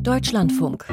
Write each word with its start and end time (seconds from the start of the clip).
Deutschlandfunk. 0.00 0.84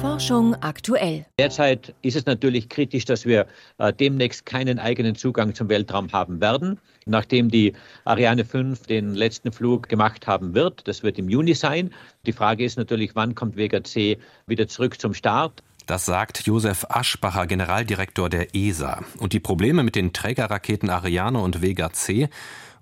Forschung 0.00 0.54
aktuell. 0.56 1.24
Derzeit 1.38 1.94
ist 2.02 2.16
es 2.16 2.26
natürlich 2.26 2.68
kritisch, 2.68 3.04
dass 3.04 3.24
wir 3.26 3.46
äh, 3.78 3.92
demnächst 3.92 4.46
keinen 4.46 4.78
eigenen 4.78 5.14
Zugang 5.14 5.54
zum 5.54 5.68
Weltraum 5.68 6.12
haben 6.12 6.40
werden. 6.40 6.78
Nachdem 7.06 7.50
die 7.50 7.74
Ariane 8.04 8.44
5 8.44 8.86
den 8.86 9.14
letzten 9.14 9.52
Flug 9.52 9.88
gemacht 9.88 10.26
haben 10.26 10.54
wird, 10.54 10.86
das 10.88 11.02
wird 11.02 11.18
im 11.18 11.28
Juni 11.28 11.54
sein. 11.54 11.92
Die 12.26 12.32
Frage 12.32 12.64
ist 12.64 12.76
natürlich, 12.76 13.14
wann 13.14 13.34
kommt 13.34 13.56
Vega 13.56 13.84
C 13.84 14.18
wieder 14.46 14.68
zurück 14.68 15.00
zum 15.00 15.14
Start? 15.14 15.62
Das 15.86 16.04
sagt 16.06 16.46
Josef 16.46 16.86
Aschbacher, 16.88 17.46
Generaldirektor 17.46 18.28
der 18.28 18.54
ESA. 18.54 19.04
Und 19.18 19.32
die 19.32 19.40
Probleme 19.40 19.82
mit 19.82 19.96
den 19.96 20.12
Trägerraketen 20.12 20.90
Ariane 20.90 21.38
und 21.38 21.60
Vega 21.60 21.92
C 21.92 22.28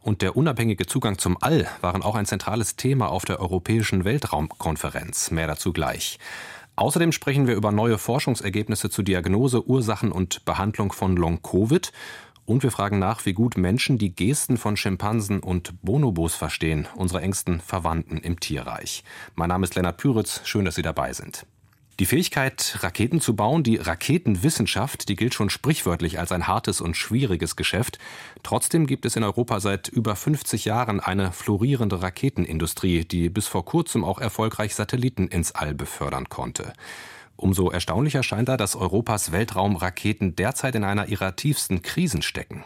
und 0.03 0.23
der 0.23 0.37
unabhängige 0.37 0.87
Zugang 0.87 1.19
zum 1.19 1.37
All 1.41 1.69
waren 1.81 2.03
auch 2.03 2.15
ein 2.15 2.27
zentrales 2.27 2.77
Thema 2.77 3.11
auf 3.11 3.25
der 3.25 3.41
Europäischen 3.41 4.05
Weltraumkonferenz. 4.05 5.31
Mehr 5.31 5.47
dazu 5.47 5.73
gleich. 5.73 6.19
Außerdem 6.77 7.13
sprechen 7.13 7.47
wir 7.47 7.55
über 7.55 7.73
neue 7.73 7.99
Forschungsergebnisse 7.99 8.89
zu 8.89 9.03
Diagnose, 9.03 9.67
Ursachen 9.69 10.13
und 10.13 10.45
Behandlung 10.45 10.93
von 10.93 11.17
Long-Covid. 11.17 11.93
Und 12.47 12.63
wir 12.63 12.71
fragen 12.71 12.99
nach, 12.99 13.27
wie 13.27 13.35
gut 13.35 13.57
Menschen 13.57 13.99
die 13.99 14.15
Gesten 14.15 14.57
von 14.57 14.77
Schimpansen 14.77 15.41
und 15.41 15.83
Bonobos 15.83 16.35
verstehen, 16.35 16.89
unsere 16.97 17.21
engsten 17.21 17.61
Verwandten 17.61 18.17
im 18.17 18.41
Tierreich. 18.41 19.05
Mein 19.35 19.51
Name 19.51 19.65
ist 19.65 19.75
Lennart 19.75 19.99
Püritz. 19.99 20.41
Schön, 20.45 20.65
dass 20.65 20.75
Sie 20.75 20.83
dabei 20.83 21.13
sind. 21.13 21.47
Die 22.01 22.07
Fähigkeit, 22.07 22.79
Raketen 22.81 23.21
zu 23.21 23.37
bauen, 23.37 23.63
die 23.63 23.77
Raketenwissenschaft, 23.77 25.11
die 25.11 25.17
gilt 25.17 25.35
schon 25.35 25.51
sprichwörtlich 25.51 26.19
als 26.19 26.33
ein 26.33 26.47
hartes 26.47 26.81
und 26.81 26.97
schwieriges 26.97 27.57
Geschäft. 27.57 27.99
Trotzdem 28.43 28.87
gibt 28.87 29.05
es 29.05 29.17
in 29.17 29.23
Europa 29.23 29.61
seit 29.61 29.89
über 29.89 30.17
50 30.17 30.65
Jahren 30.65 31.01
eine 31.01 31.31
florierende 31.31 32.01
Raketenindustrie, 32.01 33.05
die 33.05 33.29
bis 33.29 33.49
vor 33.49 33.67
kurzem 33.67 34.03
auch 34.03 34.19
erfolgreich 34.19 34.75
Satelliten 34.75 35.29
ins 35.29 35.53
All 35.53 35.75
befördern 35.75 36.31
konnte. 36.31 36.73
Umso 37.37 37.69
erstaunlicher 37.69 38.23
scheint 38.23 38.49
da, 38.49 38.57
dass 38.57 38.77
Europas 38.77 39.31
Weltraumraketen 39.31 40.35
derzeit 40.37 40.77
in 40.77 40.85
einer 40.85 41.09
ihrer 41.09 41.37
tiefsten 41.37 41.83
Krisen 41.83 42.23
stecken. 42.23 42.65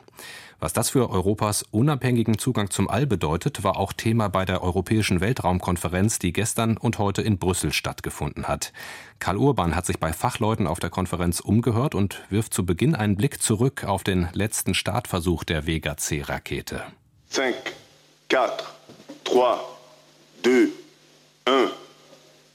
Was 0.60 0.72
das 0.72 0.90
für 0.90 1.10
Europas 1.10 1.62
unabhängigen 1.70 2.38
Zugang 2.38 2.70
zum 2.70 2.88
All 2.88 3.06
bedeutet, 3.06 3.64
war 3.64 3.76
auch 3.76 3.92
Thema 3.92 4.28
bei 4.28 4.44
der 4.44 4.62
Europäischen 4.62 5.20
Weltraumkonferenz, 5.20 6.18
die 6.18 6.32
gestern 6.32 6.76
und 6.76 6.98
heute 6.98 7.22
in 7.22 7.38
Brüssel 7.38 7.72
stattgefunden 7.72 8.48
hat. 8.48 8.72
Karl 9.18 9.36
Urban 9.36 9.74
hat 9.76 9.86
sich 9.86 9.98
bei 9.98 10.12
Fachleuten 10.12 10.66
auf 10.66 10.80
der 10.80 10.90
Konferenz 10.90 11.40
umgehört 11.40 11.94
und 11.94 12.22
wirft 12.30 12.54
zu 12.54 12.64
Beginn 12.64 12.94
einen 12.94 13.16
Blick 13.16 13.42
zurück 13.42 13.84
auf 13.84 14.04
den 14.04 14.28
letzten 14.32 14.74
Startversuch 14.74 15.44
der 15.44 15.66
Vega 15.66 15.96
C-Rakete. 15.96 16.82
5, 17.28 17.54
4, 18.28 18.38
3, 19.24 19.56
2, 20.44 20.68
1, 21.46 21.70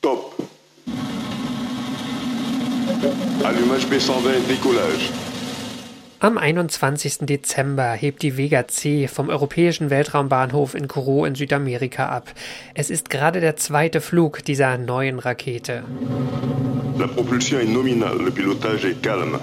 top. 0.02 0.36
Allumage 3.44 3.86
B120, 3.88 4.48
décollage. 4.48 5.29
Am 6.22 6.38
21. 6.38 7.20
Dezember 7.22 7.94
hebt 7.94 8.24
die 8.24 8.36
Vega 8.36 8.68
C 8.68 9.08
vom 9.08 9.30
Europäischen 9.30 9.90
Weltraumbahnhof 9.90 10.76
in 10.76 10.90
Kourou 10.90 11.24
in 11.24 11.34
Südamerika 11.34 12.10
ab. 12.10 12.34
Es 12.74 12.90
ist 12.90 13.10
gerade 13.10 13.40
der 13.40 13.56
zweite 13.56 14.02
Flug 14.02 14.44
dieser 14.44 14.78
neuen 14.78 15.20
Rakete. 15.20 15.84
La 16.98 17.08
propulsion 17.08 17.62
est 17.62 17.70
nominale, 17.70 18.22
le 18.22 18.32
pilotage 18.32 18.84
est 18.84 19.02
calme. 19.02 19.40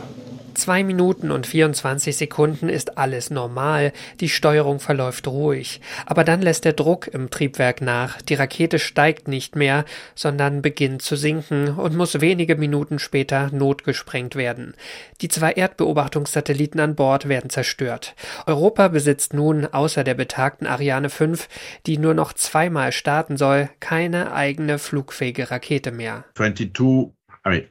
Zwei 0.56 0.84
Minuten 0.84 1.32
und 1.32 1.46
24 1.46 2.16
Sekunden 2.16 2.70
ist 2.70 2.96
alles 2.96 3.28
normal, 3.28 3.92
die 4.20 4.30
Steuerung 4.30 4.80
verläuft 4.80 5.28
ruhig. 5.28 5.82
Aber 6.06 6.24
dann 6.24 6.40
lässt 6.40 6.64
der 6.64 6.72
Druck 6.72 7.08
im 7.08 7.28
Triebwerk 7.28 7.82
nach, 7.82 8.22
die 8.22 8.36
Rakete 8.36 8.78
steigt 8.78 9.28
nicht 9.28 9.54
mehr, 9.54 9.84
sondern 10.14 10.62
beginnt 10.62 11.02
zu 11.02 11.14
sinken 11.14 11.76
und 11.76 11.94
muss 11.94 12.22
wenige 12.22 12.56
Minuten 12.56 12.98
später 12.98 13.50
notgesprengt 13.52 14.34
werden. 14.34 14.72
Die 15.20 15.28
zwei 15.28 15.52
Erdbeobachtungssatelliten 15.52 16.80
an 16.80 16.94
Bord 16.94 17.28
werden 17.28 17.50
zerstört. 17.50 18.14
Europa 18.46 18.88
besitzt 18.88 19.34
nun, 19.34 19.66
außer 19.66 20.04
der 20.04 20.14
betagten 20.14 20.66
Ariane 20.66 21.10
5, 21.10 21.50
die 21.84 21.98
nur 21.98 22.14
noch 22.14 22.32
zweimal 22.32 22.92
starten 22.92 23.36
soll, 23.36 23.68
keine 23.80 24.32
eigene 24.32 24.78
flugfähige 24.78 25.50
Rakete 25.50 25.92
mehr. 25.92 26.24
22, 26.34 27.12
I 27.44 27.50
mean, 27.50 27.68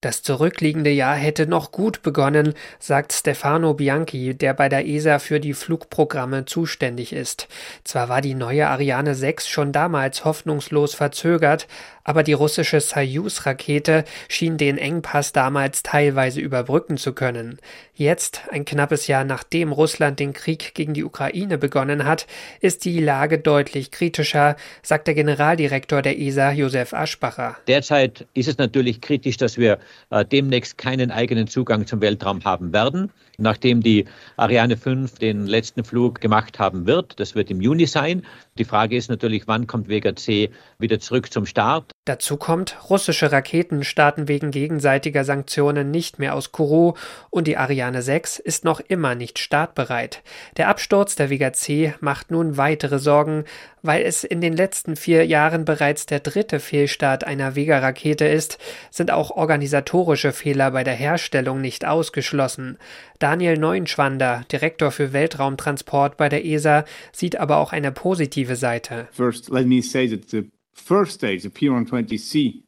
das 0.00 0.22
zurückliegende 0.22 0.90
Jahr 0.90 1.14
hätte 1.14 1.46
noch 1.46 1.72
gut 1.72 2.02
begonnen, 2.02 2.54
sagt 2.78 3.12
Stefano 3.12 3.74
Bianchi, 3.74 4.34
der 4.34 4.54
bei 4.54 4.68
der 4.68 4.86
ESA 4.86 5.18
für 5.18 5.40
die 5.40 5.54
Flugprogramme 5.54 6.44
zuständig 6.44 7.12
ist. 7.12 7.48
Zwar 7.84 8.08
war 8.08 8.20
die 8.20 8.34
neue 8.34 8.68
Ariane 8.68 9.14
6 9.14 9.48
schon 9.48 9.72
damals 9.72 10.24
hoffnungslos 10.24 10.94
verzögert, 10.94 11.66
aber 12.08 12.22
die 12.22 12.32
russische 12.32 12.80
Soyuz-Rakete 12.80 14.02
schien 14.28 14.56
den 14.56 14.78
Engpass 14.78 15.32
damals 15.32 15.82
teilweise 15.82 16.40
überbrücken 16.40 16.96
zu 16.96 17.12
können. 17.12 17.58
Jetzt, 17.92 18.40
ein 18.50 18.64
knappes 18.64 19.08
Jahr 19.08 19.24
nachdem 19.24 19.72
Russland 19.72 20.18
den 20.18 20.32
Krieg 20.32 20.72
gegen 20.72 20.94
die 20.94 21.04
Ukraine 21.04 21.58
begonnen 21.58 22.06
hat, 22.06 22.26
ist 22.62 22.86
die 22.86 23.00
Lage 23.00 23.38
deutlich 23.38 23.90
kritischer, 23.90 24.56
sagt 24.82 25.06
der 25.06 25.14
Generaldirektor 25.14 26.00
der 26.00 26.18
ESA 26.18 26.52
Josef 26.52 26.94
Aschbacher. 26.94 27.58
Derzeit 27.66 28.26
ist 28.32 28.48
es 28.48 28.56
natürlich 28.56 29.02
kritisch, 29.02 29.36
dass 29.36 29.58
wir 29.58 29.78
äh, 30.08 30.24
demnächst 30.24 30.78
keinen 30.78 31.10
eigenen 31.10 31.46
Zugang 31.46 31.86
zum 31.86 32.00
Weltraum 32.00 32.42
haben 32.42 32.72
werden 32.72 33.12
nachdem 33.38 33.82
die 33.82 34.04
Ariane 34.36 34.76
5 34.76 35.18
den 35.18 35.46
letzten 35.46 35.84
Flug 35.84 36.20
gemacht 36.20 36.58
haben 36.58 36.86
wird. 36.86 37.18
Das 37.20 37.34
wird 37.34 37.50
im 37.50 37.60
Juni 37.60 37.86
sein. 37.86 38.26
Die 38.58 38.64
Frage 38.64 38.96
ist 38.96 39.08
natürlich, 39.08 39.46
wann 39.46 39.66
kommt 39.66 39.88
Vega 39.88 40.14
C 40.16 40.50
wieder 40.78 40.98
zurück 40.98 41.32
zum 41.32 41.46
Start? 41.46 41.92
Dazu 42.08 42.38
kommt, 42.38 42.78
russische 42.88 43.32
Raketen 43.32 43.84
starten 43.84 44.28
wegen 44.28 44.50
gegenseitiger 44.50 45.24
Sanktionen 45.24 45.90
nicht 45.90 46.18
mehr 46.18 46.34
aus 46.34 46.52
Kourou 46.52 46.94
und 47.28 47.46
die 47.46 47.58
Ariane 47.58 48.00
6 48.00 48.38
ist 48.38 48.64
noch 48.64 48.80
immer 48.80 49.14
nicht 49.14 49.38
startbereit. 49.38 50.22
Der 50.56 50.68
Absturz 50.68 51.16
der 51.16 51.28
Vega 51.28 51.52
C 51.52 51.92
macht 52.00 52.30
nun 52.30 52.56
weitere 52.56 52.98
Sorgen, 52.98 53.44
weil 53.82 54.06
es 54.06 54.24
in 54.24 54.40
den 54.40 54.56
letzten 54.56 54.96
vier 54.96 55.26
Jahren 55.26 55.66
bereits 55.66 56.06
der 56.06 56.20
dritte 56.20 56.60
Fehlstart 56.60 57.24
einer 57.24 57.54
Vega-Rakete 57.54 58.26
ist, 58.26 58.56
sind 58.90 59.10
auch 59.10 59.30
organisatorische 59.30 60.32
Fehler 60.32 60.70
bei 60.70 60.84
der 60.84 60.94
Herstellung 60.94 61.60
nicht 61.60 61.84
ausgeschlossen. 61.84 62.78
Daniel 63.18 63.58
Neuenschwander, 63.58 64.46
Direktor 64.50 64.92
für 64.92 65.12
Weltraumtransport 65.12 66.16
bei 66.16 66.30
der 66.30 66.46
ESA, 66.46 66.86
sieht 67.12 67.38
aber 67.38 67.58
auch 67.58 67.72
eine 67.72 67.92
positive 67.92 68.56
Seite. 68.56 69.08
First, 69.12 69.50
let 69.50 69.66
me 69.66 69.82
say 69.82 70.08
that 70.08 70.30
the 70.30 70.50
first 70.78 71.12
stage, 71.14 71.42
the 71.42 71.50
P120C, 71.50 72.62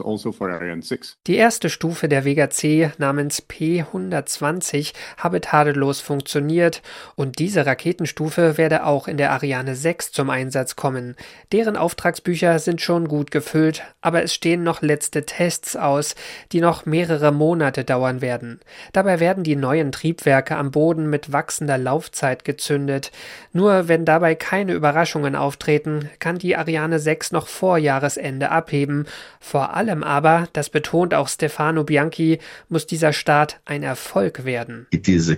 also 0.00 0.30
for 0.30 0.48
Ariane 0.48 0.82
6. 0.82 1.18
Die 1.26 1.34
erste 1.34 1.68
Stufe 1.68 2.08
der 2.08 2.24
Vega 2.24 2.50
C 2.50 2.92
namens 2.98 3.42
P120 3.48 4.92
habe 5.16 5.40
tadellos 5.40 6.00
funktioniert 6.00 6.82
und 7.16 7.40
diese 7.40 7.66
Raketenstufe 7.66 8.58
werde 8.58 8.86
auch 8.86 9.08
in 9.08 9.16
der 9.16 9.32
Ariane 9.32 9.74
6 9.74 10.12
zum 10.12 10.30
Einsatz 10.30 10.76
kommen. 10.76 11.16
Deren 11.50 11.76
Auftragsbücher 11.76 12.60
sind 12.60 12.80
schon 12.80 13.08
gut 13.08 13.32
gefüllt, 13.32 13.82
aber 14.02 14.22
es 14.22 14.32
stehen 14.32 14.62
noch 14.62 14.80
letzte 14.80 15.26
Tests 15.26 15.74
aus, 15.74 16.14
die 16.52 16.60
noch 16.60 16.86
mehrere 16.86 17.32
Monate 17.32 17.82
dauern 17.82 18.20
werden. 18.20 18.60
Dabei 18.92 19.18
werden 19.18 19.42
die 19.42 19.56
neuen 19.56 19.90
Triebwerke 19.90 20.56
am 20.56 20.70
Boden 20.70 21.10
mit 21.10 21.32
wachsender 21.32 21.76
Laufzeit 21.76 22.44
gezündet. 22.44 23.10
Nur 23.52 23.88
wenn 23.88 24.04
dabei 24.04 24.36
keine 24.36 24.74
Überraschungen 24.74 25.34
auftreten, 25.34 26.08
kann 26.20 26.38
die 26.38 26.54
Ariane 26.54 26.99
6 27.00 27.32
noch 27.32 27.46
vor 27.46 27.78
Jahresende 27.78 28.50
abheben. 28.50 29.06
Vor 29.40 29.74
allem 29.74 30.02
aber, 30.02 30.48
das 30.52 30.70
betont 30.70 31.14
auch 31.14 31.28
Stefano 31.28 31.84
Bianchi, 31.84 32.38
muss 32.68 32.86
dieser 32.86 33.12
Start 33.12 33.60
ein 33.64 33.82
Erfolg 33.82 34.44
werden. 34.44 34.86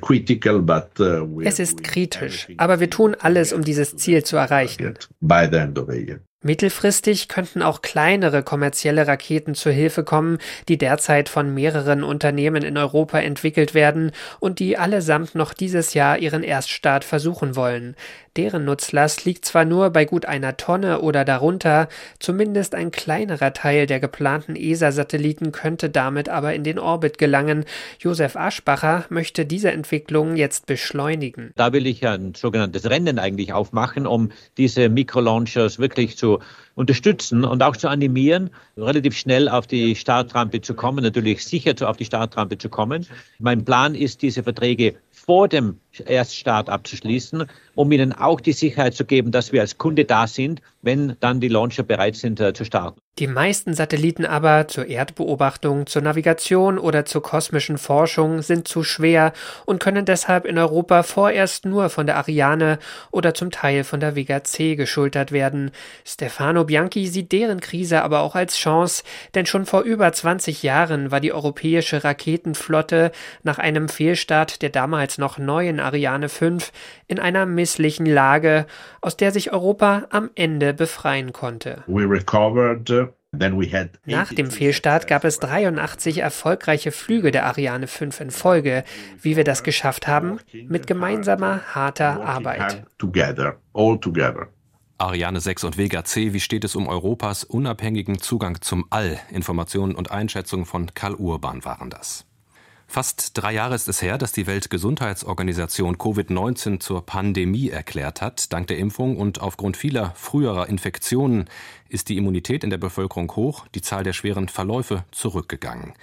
Critical, 0.00 0.60
but, 0.60 1.00
uh, 1.00 1.40
es 1.42 1.58
ist 1.58 1.82
kritisch, 1.82 2.48
aber 2.56 2.80
wir 2.80 2.90
tun 2.90 3.16
alles, 3.18 3.52
um 3.52 3.62
dieses 3.62 3.96
Ziel 3.96 4.24
zu 4.24 4.36
erreichen. 4.36 4.94
Mittelfristig 6.44 7.28
könnten 7.28 7.62
auch 7.62 7.82
kleinere 7.82 8.42
kommerzielle 8.42 9.06
Raketen 9.06 9.54
zu 9.54 9.70
Hilfe 9.70 10.02
kommen, 10.02 10.38
die 10.68 10.76
derzeit 10.76 11.28
von 11.28 11.54
mehreren 11.54 12.02
Unternehmen 12.02 12.64
in 12.64 12.76
Europa 12.76 13.20
entwickelt 13.20 13.74
werden 13.74 14.10
und 14.40 14.58
die 14.58 14.76
allesamt 14.76 15.36
noch 15.36 15.54
dieses 15.54 15.94
Jahr 15.94 16.18
ihren 16.18 16.42
Erststart 16.42 17.04
versuchen 17.04 17.54
wollen. 17.54 17.94
Deren 18.36 18.64
Nutzlast 18.64 19.26
liegt 19.26 19.44
zwar 19.44 19.66
nur 19.66 19.90
bei 19.90 20.06
gut 20.06 20.24
einer 20.24 20.56
Tonne 20.56 21.02
oder 21.02 21.26
darunter, 21.26 21.88
zumindest 22.18 22.74
ein 22.74 22.90
kleinerer 22.90 23.52
Teil 23.52 23.86
der 23.86 24.00
geplanten 24.00 24.56
ESA-Satelliten 24.56 25.52
könnte 25.52 25.90
damit 25.90 26.30
aber 26.30 26.54
in 26.54 26.64
den 26.64 26.78
Orbit 26.78 27.18
gelangen. 27.18 27.66
Josef 27.98 28.34
Aschbacher 28.34 29.04
möchte 29.10 29.44
diese 29.44 29.70
Entwicklung 29.70 30.36
jetzt 30.36 30.64
beschleunigen. 30.64 31.52
Da 31.56 31.74
will 31.74 31.86
ich 31.86 32.06
ein 32.06 32.34
sogenanntes 32.34 32.88
Rennen 32.88 33.18
eigentlich 33.18 33.52
aufmachen, 33.52 34.06
um 34.06 34.30
diese 34.56 34.88
Mikrolaunchers 34.88 35.78
wirklich 35.78 36.16
zu 36.16 36.38
unterstützen 36.74 37.44
und 37.44 37.62
auch 37.62 37.76
zu 37.76 37.88
animieren, 37.88 38.48
relativ 38.78 39.14
schnell 39.14 39.50
auf 39.50 39.66
die 39.66 39.94
Startrampe 39.94 40.62
zu 40.62 40.72
kommen, 40.72 41.04
natürlich 41.04 41.44
sicher 41.44 41.74
auf 41.86 41.98
die 41.98 42.06
Startrampe 42.06 42.56
zu 42.56 42.70
kommen. 42.70 43.06
Mein 43.38 43.64
Plan 43.66 43.94
ist, 43.94 44.22
diese 44.22 44.42
Verträge 44.42 44.94
vor 45.24 45.48
dem 45.48 45.78
Erststart 46.04 46.68
abzuschließen, 46.68 47.46
um 47.74 47.92
ihnen 47.92 48.12
auch 48.12 48.40
die 48.40 48.52
Sicherheit 48.52 48.94
zu 48.94 49.04
geben, 49.04 49.30
dass 49.30 49.52
wir 49.52 49.60
als 49.60 49.78
Kunde 49.78 50.04
da 50.04 50.26
sind, 50.26 50.62
wenn 50.82 51.16
dann 51.20 51.40
die 51.40 51.48
Launcher 51.48 51.84
bereit 51.84 52.16
sind 52.16 52.40
äh, 52.40 52.52
zu 52.52 52.64
starten. 52.64 53.00
Die 53.18 53.26
meisten 53.26 53.74
Satelliten 53.74 54.24
aber 54.24 54.68
zur 54.68 54.86
Erdbeobachtung, 54.86 55.86
zur 55.86 56.00
Navigation 56.00 56.78
oder 56.78 57.04
zur 57.04 57.22
kosmischen 57.22 57.76
Forschung 57.76 58.40
sind 58.40 58.66
zu 58.66 58.82
schwer 58.82 59.34
und 59.66 59.80
können 59.80 60.06
deshalb 60.06 60.46
in 60.46 60.56
Europa 60.56 61.02
vorerst 61.02 61.66
nur 61.66 61.90
von 61.90 62.06
der 62.06 62.16
Ariane 62.16 62.78
oder 63.10 63.34
zum 63.34 63.50
Teil 63.50 63.84
von 63.84 64.00
der 64.00 64.16
Vega 64.16 64.44
C 64.44 64.76
geschultert 64.76 65.30
werden. 65.30 65.72
Stefano 66.06 66.64
Bianchi 66.64 67.06
sieht 67.06 67.32
deren 67.32 67.60
Krise 67.60 68.02
aber 68.02 68.20
auch 68.20 68.34
als 68.34 68.56
Chance, 68.56 69.04
denn 69.34 69.44
schon 69.44 69.66
vor 69.66 69.82
über 69.82 70.10
20 70.10 70.62
Jahren 70.62 71.10
war 71.10 71.20
die 71.20 71.34
europäische 71.34 72.04
Raketenflotte 72.04 73.12
nach 73.42 73.58
einem 73.58 73.90
Fehlstart 73.90 74.62
der 74.62 74.70
damals 74.70 75.18
noch 75.18 75.36
neuen 75.36 75.80
Ariane 75.80 76.30
5 76.30 76.72
in 77.08 77.18
einer 77.18 77.44
misslichen 77.44 78.06
Lage, 78.06 78.64
aus 79.02 79.18
der 79.18 79.32
sich 79.32 79.52
Europa 79.52 80.04
am 80.08 80.30
Ende 80.34 80.72
befreien 80.72 81.34
konnte. 81.34 81.82
We 81.86 82.08
recovered 82.08 83.11
nach 84.04 84.32
dem 84.34 84.50
Fehlstart 84.50 85.06
gab 85.06 85.24
es 85.24 85.38
83 85.38 86.18
erfolgreiche 86.18 86.92
Flüge 86.92 87.30
der 87.30 87.46
Ariane 87.46 87.86
5 87.86 88.20
in 88.20 88.30
Folge. 88.30 88.84
Wie 89.22 89.36
wir 89.36 89.44
das 89.44 89.62
geschafft 89.62 90.06
haben? 90.06 90.38
Mit 90.68 90.86
gemeinsamer, 90.86 91.62
harter 91.74 92.22
Arbeit. 92.24 92.84
Ariane 94.98 95.40
6 95.40 95.64
und 95.64 95.78
Vega 95.78 96.04
C, 96.04 96.34
wie 96.34 96.40
steht 96.40 96.62
es 96.62 96.76
um 96.76 96.86
Europas 96.86 97.42
unabhängigen 97.42 98.18
Zugang 98.20 98.60
zum 98.60 98.84
All? 98.90 99.18
Informationen 99.30 99.94
und 99.94 100.10
Einschätzungen 100.10 100.66
von 100.66 100.92
Karl 100.94 101.14
Urban 101.14 101.64
waren 101.64 101.88
das. 101.88 102.26
Fast 102.92 103.38
drei 103.38 103.54
Jahre 103.54 103.74
ist 103.74 103.88
es 103.88 104.02
her, 104.02 104.18
dass 104.18 104.32
die 104.32 104.46
Weltgesundheitsorganisation 104.46 105.96
Covid-19 105.96 106.78
zur 106.78 107.06
Pandemie 107.06 107.70
erklärt 107.70 108.20
hat. 108.20 108.52
Dank 108.52 108.66
der 108.66 108.76
Impfung 108.76 109.16
und 109.16 109.40
aufgrund 109.40 109.78
vieler 109.78 110.12
früherer 110.14 110.68
Infektionen 110.68 111.48
ist 111.88 112.10
die 112.10 112.18
Immunität 112.18 112.64
in 112.64 112.68
der 112.68 112.76
Bevölkerung 112.76 113.34
hoch, 113.34 113.66
die 113.74 113.80
Zahl 113.80 114.04
der 114.04 114.12
schweren 114.12 114.50
Verläufe 114.50 115.06
zurückgegangen. 115.10 115.94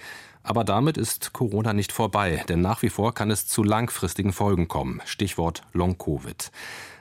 Aber 0.42 0.64
damit 0.64 0.98
ist 0.98 1.32
Corona 1.32 1.74
nicht 1.74 1.92
vorbei, 1.92 2.44
denn 2.48 2.60
nach 2.60 2.82
wie 2.82 2.90
vor 2.90 3.14
kann 3.14 3.30
es 3.30 3.46
zu 3.46 3.62
langfristigen 3.62 4.32
Folgen 4.32 4.66
kommen. 4.66 5.00
Stichwort 5.04 5.62
Long-Covid. 5.72 6.50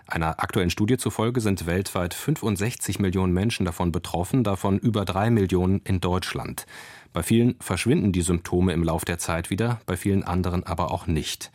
Einer 0.10 0.40
aktuellen 0.40 0.72
Studie 0.72 0.98
zufolge 0.98 1.40
sind 1.40 1.68
weltweit 1.68 2.16
65 2.16 2.98
Millionen 2.98 3.32
Menschen 3.32 3.64
davon 3.68 3.92
betroffen, 3.92 4.44
davon 4.44 4.80
über 4.80 5.06
drei 5.06 5.30
Millionen 5.30 5.82
in 5.84 6.02
Deutschland. 6.02 6.66
Bei 7.14 7.22
vielen 7.22 7.56
verschwinden 7.60 8.12
die 8.12 8.24
Symptome 8.24 8.74
im 8.74 8.84
Lauf 8.84 9.06
der 9.06 9.20
Zeit 9.20 9.52
wieder, 9.52 9.82
bei 9.86 9.98
vielen 9.98 10.24
anderen 10.24 10.64
aber 10.64 10.92
auch 10.92 11.06
nicht. 11.06 11.52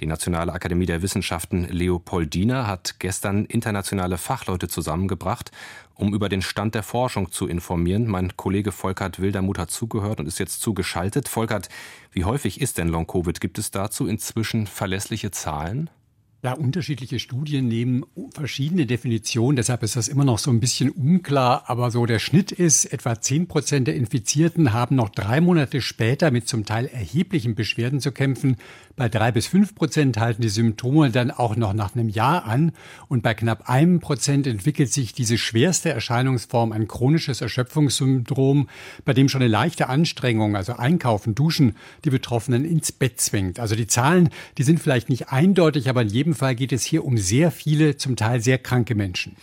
Die 0.00 0.06
Nationale 0.06 0.54
Akademie 0.54 0.86
der 0.86 1.02
Wissenschaften 1.02 1.64
Leopoldina 1.64 2.66
hat 2.66 2.98
gestern 2.98 3.44
internationale 3.44 4.16
Fachleute 4.16 4.68
zusammengebracht, 4.68 5.50
um 5.94 6.14
über 6.14 6.30
den 6.30 6.40
Stand 6.40 6.74
der 6.74 6.84
Forschung 6.84 7.30
zu 7.30 7.46
informieren. 7.46 8.06
Mein 8.06 8.38
Kollege 8.38 8.72
Volkert 8.72 9.20
Wildermuth 9.20 9.58
hat 9.58 9.70
zugehört 9.70 10.18
und 10.18 10.26
ist 10.26 10.38
jetzt 10.38 10.62
zugeschaltet. 10.62 11.28
Volkert, 11.28 11.68
wie 12.10 12.24
häufig 12.24 12.62
ist 12.62 12.78
denn 12.78 12.88
Long-Covid? 12.88 13.38
Gibt 13.38 13.58
es 13.58 13.70
dazu 13.70 14.06
inzwischen 14.06 14.66
verlässliche 14.66 15.30
Zahlen? 15.30 15.90
Ja, 16.40 16.52
unterschiedliche 16.52 17.18
Studien 17.18 17.66
nehmen 17.66 18.04
verschiedene 18.32 18.86
Definitionen, 18.86 19.56
deshalb 19.56 19.82
ist 19.82 19.96
das 19.96 20.06
immer 20.06 20.24
noch 20.24 20.38
so 20.38 20.52
ein 20.52 20.60
bisschen 20.60 20.90
unklar. 20.90 21.64
Aber 21.66 21.90
so 21.90 22.06
der 22.06 22.20
Schnitt 22.20 22.52
ist, 22.52 22.84
etwa 22.84 23.20
zehn 23.20 23.48
Prozent 23.48 23.88
der 23.88 23.96
Infizierten 23.96 24.72
haben 24.72 24.94
noch 24.94 25.08
drei 25.08 25.40
Monate 25.40 25.80
später 25.80 26.30
mit 26.30 26.46
zum 26.46 26.64
Teil 26.64 26.86
erheblichen 26.86 27.56
Beschwerden 27.56 28.00
zu 28.00 28.12
kämpfen. 28.12 28.56
Bei 28.94 29.08
drei 29.08 29.32
bis 29.32 29.48
fünf 29.48 29.74
Prozent 29.74 30.16
halten 30.16 30.40
die 30.40 30.48
Symptome 30.48 31.10
dann 31.10 31.32
auch 31.32 31.56
noch 31.56 31.72
nach 31.72 31.96
einem 31.96 32.08
Jahr 32.08 32.44
an. 32.44 32.70
Und 33.08 33.24
bei 33.24 33.34
knapp 33.34 33.68
einem 33.68 33.98
Prozent 33.98 34.46
entwickelt 34.46 34.92
sich 34.92 35.12
diese 35.12 35.38
schwerste 35.38 35.90
Erscheinungsform, 35.90 36.70
ein 36.70 36.86
chronisches 36.86 37.40
Erschöpfungssyndrom, 37.40 38.68
bei 39.04 39.12
dem 39.12 39.28
schon 39.28 39.42
eine 39.42 39.50
leichte 39.50 39.88
Anstrengung, 39.88 40.54
also 40.54 40.74
Einkaufen, 40.74 41.34
Duschen, 41.34 41.74
die 42.04 42.10
Betroffenen 42.10 42.64
ins 42.64 42.92
Bett 42.92 43.20
zwingt. 43.20 43.58
Also 43.58 43.74
die 43.74 43.88
Zahlen, 43.88 44.28
die 44.56 44.62
sind 44.62 44.78
vielleicht 44.78 45.08
nicht 45.08 45.30
eindeutig, 45.30 45.88
aber 45.88 46.02
in 46.02 46.08
jedem 46.08 46.27
jedem 46.28 46.34
Fall 46.38 46.54
geht 46.54 46.72
es 46.72 46.84
hier 46.84 47.06
um 47.06 47.16
sehr 47.16 47.50
viele, 47.50 47.96
zum 47.96 48.14
Teil 48.14 48.42
sehr 48.42 48.58
kranke 48.58 48.94
Menschen. 48.94 49.36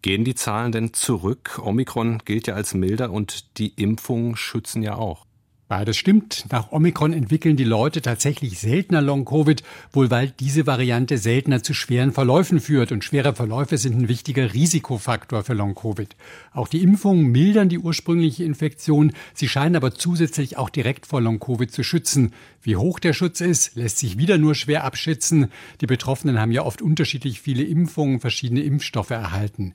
Gehen 0.00 0.24
die 0.24 0.34
Zahlen 0.34 0.72
denn 0.72 0.94
zurück? 0.94 1.60
Omikron 1.62 2.22
gilt 2.24 2.46
ja 2.46 2.54
als 2.54 2.72
milder 2.72 3.10
und 3.10 3.58
die 3.58 3.74
Impfungen 3.74 4.36
schützen 4.36 4.82
ja 4.82 4.94
auch. 4.94 5.26
Beides 5.70 5.98
stimmt. 5.98 6.46
Nach 6.50 6.72
Omikron 6.72 7.12
entwickeln 7.12 7.56
die 7.56 7.62
Leute 7.62 8.02
tatsächlich 8.02 8.58
seltener 8.58 9.00
Long-Covid, 9.00 9.62
wohl 9.92 10.10
weil 10.10 10.32
diese 10.40 10.66
Variante 10.66 11.16
seltener 11.16 11.62
zu 11.62 11.74
schweren 11.74 12.10
Verläufen 12.10 12.58
führt. 12.58 12.90
Und 12.90 13.04
schwere 13.04 13.36
Verläufe 13.36 13.78
sind 13.78 13.96
ein 13.96 14.08
wichtiger 14.08 14.52
Risikofaktor 14.52 15.44
für 15.44 15.54
Long-Covid. 15.54 16.16
Auch 16.52 16.66
die 16.66 16.82
Impfungen 16.82 17.26
mildern 17.26 17.68
die 17.68 17.78
ursprüngliche 17.78 18.42
Infektion. 18.42 19.12
Sie 19.32 19.46
scheinen 19.46 19.76
aber 19.76 19.94
zusätzlich 19.94 20.58
auch 20.58 20.70
direkt 20.70 21.06
vor 21.06 21.20
Long-Covid 21.20 21.70
zu 21.70 21.84
schützen. 21.84 22.32
Wie 22.62 22.74
hoch 22.74 22.98
der 22.98 23.12
Schutz 23.12 23.40
ist, 23.40 23.76
lässt 23.76 23.98
sich 23.98 24.18
wieder 24.18 24.38
nur 24.38 24.56
schwer 24.56 24.82
abschätzen. 24.82 25.52
Die 25.80 25.86
Betroffenen 25.86 26.40
haben 26.40 26.50
ja 26.50 26.64
oft 26.64 26.82
unterschiedlich 26.82 27.40
viele 27.40 27.62
Impfungen, 27.62 28.18
verschiedene 28.18 28.62
Impfstoffe 28.62 29.10
erhalten. 29.10 29.74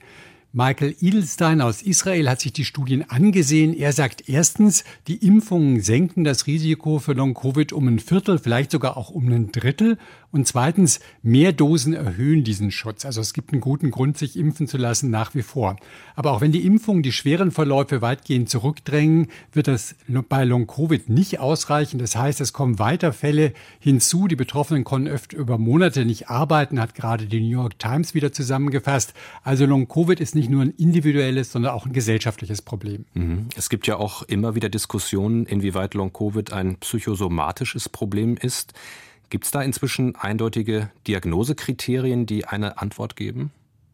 Michael 0.57 0.96
Edelstein 1.02 1.60
aus 1.60 1.81
Israel 1.81 2.30
hat 2.30 2.40
sich 2.40 2.54
die 2.54 2.63
Studien 2.63 3.04
angesehen. 3.10 3.74
Er 3.74 3.92
sagt 3.92 4.30
erstens, 4.30 4.86
die 5.06 5.18
Impfungen 5.18 5.81
senken 5.81 6.24
das 6.24 6.48
Risiko 6.48 7.00
für 7.00 7.12
Long-Covid 7.12 7.74
um 7.74 7.90
ein 7.90 8.00
Viertel, 8.00 8.40
vielleicht 8.40 8.72
sogar 8.72 8.96
auch 8.96 9.10
um 9.10 9.28
ein 9.28 9.52
Drittel. 9.52 9.98
Und 10.31 10.48
zweitens, 10.48 11.00
mehr 11.22 11.54
Dosen 11.54 11.94
erhöhen 11.94 12.44
diesen 12.44 12.72
Schutz. 12.72 13.06
Also 13.06 13.22
es 13.22 13.34
gibt 13.34 13.52
einen 13.52 13.62
guten 13.62 13.92
Grund, 13.92 14.18
sich 14.18 14.38
impfen 14.38 14.68
zu 14.68 14.78
lassen 14.78 15.10
nach 15.10 15.34
wie 15.34 15.44
vor. 15.44 15.75
Aber 16.16 16.31
auch 16.31 16.42
wenn 16.42 16.52
die 16.52 16.66
Impfungen 16.66 17.04
die 17.04 17.13
schweren 17.13 17.51
Verläufe 17.51 18.01
weitgehend 18.01 18.50
zurückdrängen, 18.50 19.28
wird 19.51 19.68
das 19.68 19.96
bei 20.30 20.44
Long-Covid 20.44 21.10
nicht 21.10 21.40
ausreichen. 21.40 22.00
Das 22.00 22.16
heißt, 22.16 22.40
es 22.42 22.54
kommen 22.54 22.80
weiter 22.80 23.13
Fälle 23.13 23.54
hinzu. 23.80 24.28
Die 24.28 24.36
Betroffenen 24.36 24.86
konnten 24.86 25.13
oft 25.13 25.31
über 25.31 25.58
Monate 25.58 26.06
nicht 26.06 26.30
arbeiten, 26.30 26.81
hat 26.81 26.96
gerade 26.96 27.28
die 27.28 27.40
New 27.40 27.62
York 27.62 27.80
Times 27.80 28.13
wieder 28.13 28.34
zusammengefasst. 28.34 29.13
Also 29.44 29.66
Long-Covid 29.66 30.19
ist 30.19 30.36
nicht 30.36 30.45
nur 30.50 30.62
ein 30.62 30.72
individuelles, 30.72 31.52
sondern 31.52 31.74
auch 31.74 31.86
ein 31.86 31.94
gesellschaftliches 31.94 32.62
Problem. 32.62 33.06
Mhm. 33.14 33.48
Es 33.56 33.70
gibt 33.70 33.88
ja 33.88 33.98
auch 33.98 34.24
immer 34.24 34.56
wieder 34.56 34.70
Diskussionen, 34.70 35.46
inwieweit 35.46 35.94
Long-Covid 35.94 36.54
ein 36.54 36.78
psychosomatisches 36.78 37.90
Problem 37.90 38.38
ist. 38.38 38.74
Gibt 39.30 39.46
es 39.46 39.52
da 39.52 39.62
inzwischen 39.62 40.16
eindeutige 40.16 40.90
Diagnosekriterien, 41.08 42.26
die 42.26 42.46
eine 42.46 42.78
Antwort 42.78 43.16
geben? 43.16 43.52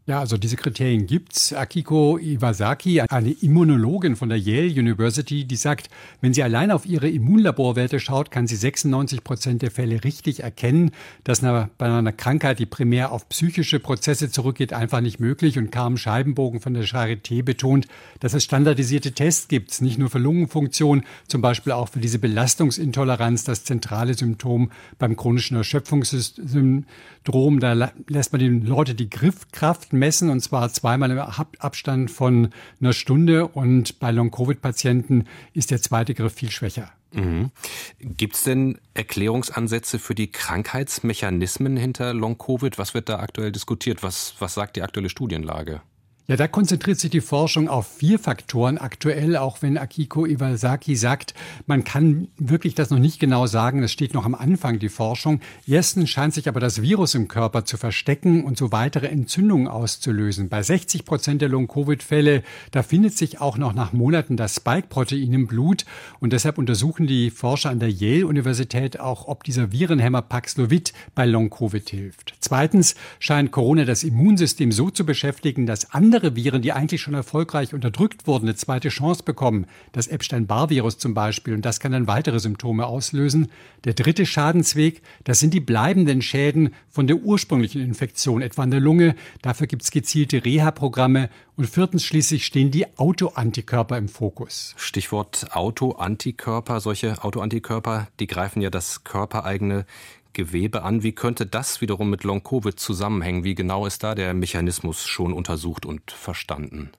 Ja, 0.08 0.20
also 0.20 0.36
diese 0.36 0.56
Kriterien 0.56 1.06
gibt's. 1.06 1.54
Akiko 1.54 2.18
Iwasaki, 2.18 3.02
eine 3.02 3.34
Immunologin 3.34 4.16
von 4.16 4.30
der 4.30 4.40
Yale 4.40 4.72
University, 4.72 5.46
die 5.46 5.56
sagt, 5.56 5.92
wenn 6.22 6.34
sie 6.34 6.42
allein 6.42 6.72
auf 6.72 6.88
ihre 6.88 7.08
Immunlaborwerte 7.08 8.00
schaut, 8.00 8.32
kann 8.32 8.48
sie 8.48 8.56
96 8.56 9.24
Prozent 9.24 9.62
der 9.62 9.70
Fälle 9.70 10.04
richtig 10.04 10.42
erkennen. 10.42 10.90
Dass 11.24 11.42
bei 11.42 11.70
einer 11.80 12.12
Krankheit, 12.12 12.58
die 12.58 12.66
primär 12.66 13.12
auf 13.12 13.30
psychische 13.30 13.80
Prozesse 13.80 14.32
zurückgeht, 14.32 14.74
einfach 14.74 15.02
nicht 15.02 15.20
möglich. 15.20 15.60
Und 15.60 15.72
Carmen 15.72 15.98
Scheibenbogen 15.98 16.62
von 16.62 16.74
der 16.74 16.86
Charité 16.86 17.44
betont, 17.44 17.86
dass 18.20 18.34
es 18.34 18.44
standardisierte 18.44 19.12
Tests 19.12 19.50
gibt, 19.50 19.84
nicht 19.84 20.00
nur 20.00 20.10
für 20.10 20.18
Lungenfunktion, 20.18 21.04
zum 21.28 21.44
Beispiel 21.44 21.74
auch 21.74 21.90
für 21.90 22.00
diese 22.00 22.18
Belastungsintoleranz, 22.18 23.44
das 23.44 23.66
zentrale 23.66 24.16
Symptom 24.16 24.72
beim 24.98 25.16
chronischen 25.16 25.58
Erschöpfungssyndrom. 25.58 27.60
Da 27.60 27.92
lässt 28.08 28.34
man 28.34 28.40
den 28.40 28.66
Leute 28.66 28.96
die 28.96 29.12
Griffkraft 29.12 29.91
messen 29.94 30.30
und 30.30 30.42
zwar 30.42 30.72
zweimal 30.72 31.12
im 31.12 31.20
Abstand 31.20 32.12
von 32.12 32.50
einer 32.80 32.94
Stunde 32.94 33.48
und 33.48 34.00
bei 34.00 34.12
Long-Covid-Patienten 34.12 35.26
ist 35.54 35.72
der 35.72 35.82
zweite 35.82 36.14
Griff 36.14 36.34
viel 36.34 36.52
schwächer. 36.52 36.92
Mhm. 37.14 37.52
Gibt 38.00 38.36
es 38.36 38.44
denn 38.44 38.80
Erklärungsansätze 38.94 40.00
für 40.00 40.16
die 40.16 40.32
Krankheitsmechanismen 40.32 41.76
hinter 41.78 42.14
Long-Covid? 42.14 42.78
Was 42.78 42.94
wird 42.94 43.10
da 43.10 43.20
aktuell 43.20 43.52
diskutiert? 43.52 44.02
Was, 44.04 44.36
was 44.40 44.54
sagt 44.54 44.78
die 44.78 44.82
aktuelle 44.82 45.10
Studienlage? 45.10 45.82
Ja, 46.28 46.38
da 46.38 46.48
konzentriert 46.48 47.00
sich 47.00 47.10
die 47.10 47.20
Forschung 47.20 47.68
auf 47.68 47.88
vier 47.88 48.20
Faktoren 48.20 48.78
aktuell, 48.78 49.36
auch 49.36 49.62
wenn 49.62 49.78
Akiko 49.78 50.26
Iwasaki 50.26 50.96
sagt, 50.96 51.34
man 51.66 51.84
kann 51.84 52.28
wirklich 52.38 52.76
das 52.76 52.92
noch 52.92 53.00
nicht 53.00 53.20
genau 53.20 53.48
sagen, 53.48 53.82
es 53.82 53.92
steht 53.92 54.14
noch 54.14 54.26
am 54.26 54.36
Anfang 54.36 54.78
die 54.78 54.90
Forschung. 54.90 55.42
Erstens 55.68 56.10
scheint 56.10 56.36
sich 56.36 56.48
aber 56.48 56.60
das 56.60 56.82
Virus 56.82 57.16
im 57.16 57.28
Körper 57.28 57.66
zu 57.66 57.76
verstecken 57.76 58.44
und 58.44 58.56
so 58.56 58.72
weitere 58.72 59.08
Entzündungen 59.08 59.68
auszulösen. 59.68 60.48
Bei 60.48 60.62
60 60.62 61.06
Prozent 61.06 61.42
der 61.42 61.50
Long-Covid-Fälle, 61.50 62.44
da 62.70 62.84
findet 62.84 63.18
sich 63.18 63.42
auch 63.42 63.58
noch 63.58 63.74
nach 63.74 63.92
Monaten 63.92 64.38
das 64.38 64.56
Spike-Protein 64.56 65.34
im 65.34 65.48
Blut 65.48 65.86
und 66.20 66.34
deshalb 66.34 66.60
untersuchen 66.60 67.08
die 67.08 67.32
Forscher 67.32 67.72
an 67.72 67.80
der 67.80 67.90
Yale-Universität 67.90 69.00
auch, 69.00 69.28
ob 69.28 69.44
dieser 69.44 69.72
Virenhemmer 69.72 70.22
Paxlovid 70.22 70.94
bei 71.16 71.26
Long-Covid 71.26 71.90
hilft. 71.90 72.36
Zweitens 72.40 72.96
scheint 73.20 73.52
Corona 73.52 73.86
das 73.86 74.04
Immunsystem 74.04 74.72
so 74.72 74.92
zu 74.92 75.06
beschäftigen, 75.06 75.66
dass 75.66 75.94
andere 76.12 76.36
Viren, 76.36 76.62
die 76.62 76.74
eigentlich 76.74 77.00
schon 77.00 77.14
erfolgreich 77.14 77.74
unterdrückt 77.74 78.28
wurden, 78.28 78.46
eine 78.46 78.56
zweite 78.58 78.90
Chance 78.90 79.24
bekommen. 79.24 79.66
Das 79.94 80.08
Epstein-Barr-Virus 80.08 80.98
zum 80.98 81.14
Beispiel. 81.14 81.54
Und 81.54 81.64
das 81.64 81.80
kann 81.80 81.94
dann 81.94 82.06
weitere 82.06 82.42
Symptome 82.42 82.86
auslösen. 82.86 83.50
Der 83.86 83.94
dritte 83.94 84.26
Schadensweg, 84.26 85.02
das 85.24 85.40
sind 85.40 85.54
die 85.54 85.62
bleibenden 85.62 86.22
Schäden 86.22 86.74
von 86.90 87.08
der 87.08 87.16
ursprünglichen 87.16 87.82
Infektion, 87.82 88.42
etwa 88.42 88.64
an 88.64 88.72
der 88.72 88.82
Lunge. 88.82 89.16
Dafür 89.42 89.68
gibt 89.68 89.84
es 89.84 89.92
gezielte 89.92 90.44
Reha-Programme. 90.44 91.30
Und 91.56 91.70
viertens 91.70 92.04
schließlich 92.04 92.46
stehen 92.46 92.72
die 92.72 92.98
Autoantikörper 92.98 93.98
im 93.98 94.10
Fokus. 94.10 94.74
Stichwort 94.76 95.48
Autoantikörper. 95.52 96.82
Solche 96.82 97.24
Autoantikörper, 97.24 98.10
die 98.20 98.28
greifen 98.28 98.62
ja 98.62 98.70
das 98.70 99.06
körpereigene 99.06 99.86
Gewebe 100.34 100.84
an. 100.84 101.04
Wie 101.04 101.14
könnte 101.14 101.46
das 101.46 101.82
wiederum 101.82 102.10
mit 102.10 102.24
Long-Covid 102.24 102.80
zusammenhängen? 102.80 103.44
Wie 103.44 103.56
genau 103.56 103.86
ist 103.86 104.04
da 104.04 104.16
der 104.16 104.34
Mechanismus 104.34 105.06
schon 105.06 105.34
untersucht 105.34 105.86
und 105.86 106.12
verstanden? 106.12 106.92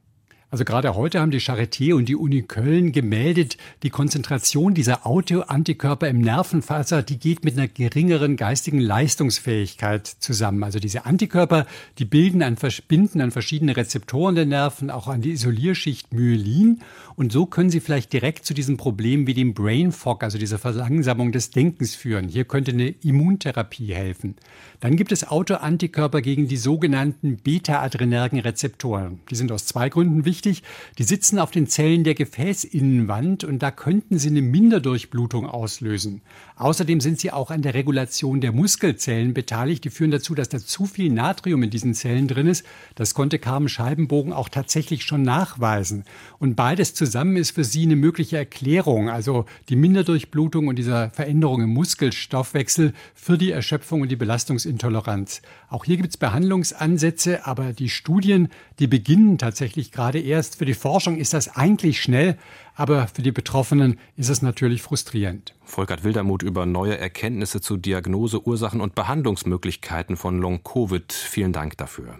Also 0.53 0.67
gerade 0.67 0.95
heute 0.95 1.19
haben 1.19 1.31
die 1.31 1.41
Charité 1.41 1.95
und 1.95 2.11
die 2.11 2.15
Uni 2.15 2.43
Köln 2.43 2.93
gemeldet, 2.93 3.57
die 3.83 3.89
Konzentration 3.89 4.75
dieser 4.75 5.07
Autoantikörper 5.07 6.07
im 6.09 6.21
Nervenfaser, 6.21 7.03
die 7.03 7.19
geht 7.19 7.43
mit 7.43 7.57
einer 7.57 7.69
geringeren 7.69 8.37
geistigen 8.37 8.79
Leistungsfähigkeit 8.79 10.07
zusammen. 10.07 10.63
Also 10.63 10.79
diese 10.79 11.07
Antikörper, 11.07 11.67
die 11.97 12.05
bilden 12.05 12.43
an, 12.43 12.59
verbinden 12.59 13.23
an 13.23 13.31
verschiedene 13.31 13.79
Rezeptoren 13.79 14.35
der 14.35 14.45
Nerven, 14.45 14.91
auch 14.91 15.09
an 15.09 15.23
die 15.23 15.31
Isolierschicht 15.31 16.13
Myelin. 16.13 16.83
Und 17.17 17.33
so 17.33 17.47
können 17.47 17.71
sie 17.71 17.81
vielleicht 17.81 18.13
direkt 18.13 18.45
zu 18.45 18.53
diesem 18.53 18.77
Problem 18.77 19.27
wie 19.27 19.33
dem 19.33 19.55
Brain 19.55 19.91
Fog, 19.91 20.23
also 20.23 20.37
dieser 20.37 20.59
Verlangsamung 20.59 21.33
des 21.33 21.49
Denkens 21.49 21.95
führen. 21.95 22.29
Hier 22.29 22.45
könnte 22.45 22.73
eine 22.73 22.91
Immuntherapie 22.91 23.95
helfen. 23.95 24.37
Dann 24.81 24.97
gibt 24.97 25.13
es 25.13 25.27
Autoantikörper 25.27 26.21
gegen 26.21 26.47
die 26.47 26.59
sogenannten 26.59 27.39
beta-adrenergen 27.39 28.41
Rezeptoren. 28.41 29.21
Die 29.31 29.37
sind 29.37 29.51
aus 29.51 29.65
zwei 29.65 29.89
Gründen 29.89 30.27
wichtig 30.27 30.42
wichtig. 30.45 30.63
Die 30.99 31.05
sitzen 31.05 31.39
auf 31.39 31.51
den 31.51 31.69
Zellen 31.69 32.05
der 32.05 32.15
Gefäßinnenwand 32.15 33.45
und 33.45 33.61
da 33.61 33.71
könnten 33.71 34.19
sie 34.19 34.29
eine 34.29 34.43
Minderdurchblutung 34.43 35.47
auslösen. 35.47 36.23
Außerdem 36.57 37.01
sind 37.01 37.21
sie 37.21 37.31
auch 37.31 37.51
an 37.51 37.63
der 37.63 37.75
Regulation 37.75 38.41
der 38.41 38.53
Muskelzellen 38.53 39.35
beteiligt. 39.35 39.85
Die 39.85 39.91
führen 39.91 40.11
dazu, 40.11 40.35
dass 40.35 40.49
da 40.49 40.59
zu 40.59 40.87
viel 40.87 41.11
Natrium 41.11 41.63
in 41.63 41.71
diesen 41.71 41.95
Zellen 41.95 42.29
drin 42.29 42.47
ist. 42.47 42.65
Das 42.95 43.15
konnte 43.15 43.39
Carmen 43.39 43.69
Scheibenbogen 43.69 44.33
auch 44.33 44.49
tatsächlich 44.49 45.05
schon 45.05 45.23
nachweisen. 45.23 46.05
Und 46.39 46.57
beides 46.57 46.95
zusammen 46.95 47.37
ist 47.37 47.53
für 47.53 47.65
sie 47.65 47.83
eine 47.85 47.97
mögliche 47.97 48.37
Erklärung, 48.37 49.11
also 49.11 49.47
die 49.69 49.77
Minderdurchblutung 49.77 50.69
und 50.69 50.77
dieser 50.77 51.11
Veränderung 51.11 51.63
im 51.63 51.71
Muskelstoffwechsel 51.71 52.95
für 53.15 53.39
die 53.39 53.51
Erschöpfung 53.51 54.03
und 54.03 54.11
die 54.11 54.17
Belastungsintoleranz. 54.17 55.43
Auch 55.69 55.85
hier 55.85 55.97
gibt 55.97 56.11
es 56.11 56.17
Behandlungsansätze, 56.17 57.47
aber 57.47 57.73
die 57.73 57.89
Studien, 57.89 58.49
die 58.79 58.87
beginnen 58.87 59.39
tatsächlich 59.39 59.93
gerade 59.93 60.19
erst. 60.19 60.32
Für 60.41 60.65
die 60.65 60.75
Forschung 60.75 61.17
ist 61.19 61.35
das 61.35 61.57
eigentlich 61.57 62.01
schnell, 62.01 62.39
aber 62.75 63.07
für 63.07 63.23
die 63.23 63.33
Betroffenen 63.33 63.99
ist 64.17 64.31
es 64.31 64.43
natürlich 64.43 64.83
frustrierend. 64.83 65.55
Volkert 65.65 66.05
Wildermuth 66.05 66.43
über 66.43 66.65
neue 66.65 66.97
Erkenntnisse 66.97 67.61
zu 67.61 67.77
Diagnose, 67.77 68.47
Ursachen 68.47 68.81
und 68.81 68.95
Behandlungsmöglichkeiten 68.95 70.17
von 70.17 70.39
Long-Covid. 70.39 71.13
Vielen 71.13 71.53
Dank 71.53 71.77
dafür. 71.77 72.17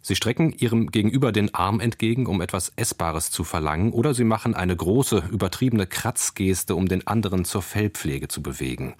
Sie 0.00 0.16
strecken 0.16 0.54
ihrem 0.56 0.90
Gegenüber 0.90 1.32
den 1.32 1.54
Arm 1.54 1.80
entgegen, 1.80 2.24
um 2.26 2.40
etwas 2.40 2.72
Essbares 2.76 3.30
zu 3.30 3.44
verlangen, 3.44 3.92
oder 3.92 4.14
sie 4.14 4.24
machen 4.24 4.54
eine 4.54 4.74
große, 4.74 5.24
übertriebene 5.30 5.86
Kratzgeste, 5.86 6.74
um 6.74 6.88
den 6.88 7.06
anderen 7.06 7.44
zur 7.44 7.60
Fellpflege 7.60 8.28
zu 8.28 8.42
bewegen. 8.42 8.94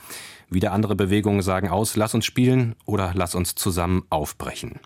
Wieder 0.51 0.73
andere 0.73 0.97
Bewegungen 0.97 1.41
sagen 1.41 1.69
aus, 1.69 1.97
lass 1.97 2.15
uns 2.15 2.27
spielen 2.27 2.75
oder 2.85 3.13
lass 3.15 3.35
uns 3.35 3.55
zusammen 3.55 4.05
aufbrechen. 4.11 4.81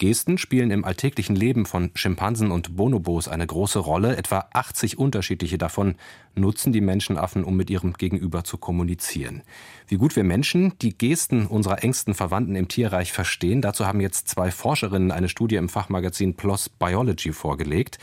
Gesten 0.00 0.38
spielen 0.38 0.70
im 0.70 0.84
alltäglichen 0.84 1.36
Leben 1.36 1.66
von 1.66 1.90
Schimpansen 1.94 2.50
und 2.50 2.74
Bonobos 2.74 3.28
eine 3.28 3.46
große 3.46 3.78
Rolle. 3.78 4.16
Etwa 4.16 4.48
80 4.52 4.98
unterschiedliche 4.98 5.58
davon 5.58 5.94
nutzen 6.34 6.72
die 6.72 6.80
Menschenaffen, 6.80 7.44
um 7.44 7.54
mit 7.54 7.68
ihrem 7.68 7.92
Gegenüber 7.92 8.42
zu 8.42 8.56
kommunizieren. 8.56 9.42
Wie 9.86 9.96
gut 9.96 10.16
wir 10.16 10.24
Menschen 10.24 10.72
die 10.80 10.96
Gesten 10.96 11.46
unserer 11.46 11.84
engsten 11.84 12.14
Verwandten 12.14 12.56
im 12.56 12.66
Tierreich 12.66 13.12
verstehen, 13.12 13.60
dazu 13.60 13.86
haben 13.86 14.00
jetzt 14.00 14.26
zwei 14.28 14.50
Forscherinnen 14.50 15.10
eine 15.10 15.28
Studie 15.28 15.56
im 15.56 15.68
Fachmagazin 15.68 16.34
PLOS 16.34 16.70
Biology 16.70 17.32
vorgelegt. 17.32 17.98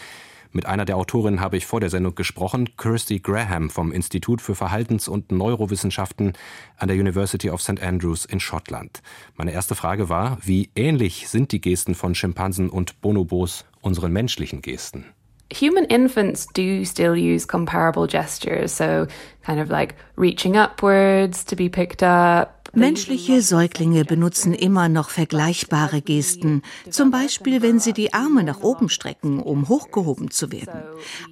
Mit 0.58 0.66
einer 0.66 0.86
der 0.86 0.98
Autorinnen 0.98 1.40
habe 1.40 1.56
ich 1.56 1.68
vor 1.68 1.82
der 1.82 1.92
Sendung 1.92 2.16
gesprochen, 2.16 2.76
Kirsty 2.78 3.20
Graham 3.20 3.70
vom 3.70 3.92
Institut 3.92 4.42
für 4.42 4.56
Verhaltens- 4.56 5.08
und 5.08 5.32
Neurowissenschaften 5.32 6.34
an 6.78 6.88
der 6.88 6.98
University 6.98 7.52
of 7.52 7.62
St. 7.62 7.80
Andrews 7.80 8.26
in 8.26 8.40
Schottland. 8.40 9.04
Meine 9.36 9.52
erste 9.52 9.76
Frage 9.76 10.10
war, 10.10 10.40
wie 10.42 10.72
ähnlich 10.76 11.30
sind 11.30 11.52
die 11.52 11.62
Gesten 11.62 11.94
von 11.94 12.16
Schimpansen 12.16 12.72
und 12.72 13.02
Bonobos 13.02 13.66
unseren 13.82 14.12
menschlichen 14.12 14.64
Gesten? 14.64 15.06
Human 15.54 15.86
infants 15.86 16.48
do 16.48 16.84
still 16.84 17.14
use 17.14 17.46
comparable 17.46 18.08
gestures, 18.08 18.76
so 18.76 19.06
kind 19.46 19.62
of 19.62 19.70
like 19.70 19.94
reaching 20.18 20.58
upwards 20.58 21.46
to 21.46 21.56
be 21.56 21.70
picked 21.70 22.02
up, 22.02 22.57
Menschliche 22.78 23.42
Säuglinge 23.42 24.06
benutzen 24.06 24.54
immer 24.54 24.88
noch 24.88 25.10
vergleichbare 25.10 26.04
Gesten, 26.04 26.62
zum 26.92 27.10
Beispiel 27.10 27.64
wenn 27.64 27.80
sie 27.80 27.92
die 27.92 28.14
Arme 28.14 28.44
nach 28.44 28.62
oben 28.62 28.88
strecken, 28.88 29.40
um 29.40 29.68
hochgehoben 29.68 30.30
zu 30.30 30.52
werden. 30.52 30.84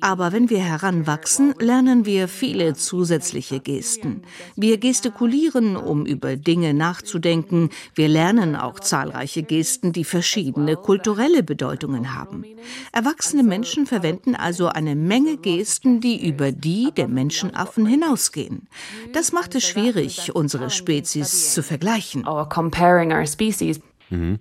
Aber 0.02 0.32
wenn 0.32 0.50
wir 0.50 0.58
heranwachsen, 0.58 1.54
lernen 1.60 2.08
wir 2.08 2.28
viele 2.30 2.74
zusätzliche 2.74 3.60
Gesten. 3.60 4.24
Wir 4.56 4.80
gestikulieren, 4.80 5.78
um 5.78 6.08
über 6.08 6.36
Dinge 6.36 6.74
nachzudenken. 6.74 7.70
Wir 7.94 8.08
lernen 8.08 8.56
auch 8.56 8.80
zahlreiche 8.80 9.44
Gesten, 9.44 9.94
die 9.94 10.04
verschiedene 10.04 10.76
kulturelle 10.76 11.44
Bedeutungen 11.44 12.16
haben. 12.16 12.44
Erwachsene 12.92 13.44
Menschen 13.44 13.86
verwenden 13.86 14.34
also 14.34 14.70
eine 14.70 14.96
Menge 14.96 15.38
Gesten, 15.38 16.02
die 16.02 16.28
über 16.28 16.52
die 16.52 16.90
der 16.98 17.08
Menschenaffen 17.08 17.86
hinausgehen. 17.86 18.68
Das 19.14 19.32
macht 19.32 19.54
es 19.54 19.64
schwierig, 19.64 20.34
unsere 20.34 20.72
Spezies 20.72 21.35
zu 21.54 21.64
vergleichen. 21.64 22.26
Mhm. 24.10 24.40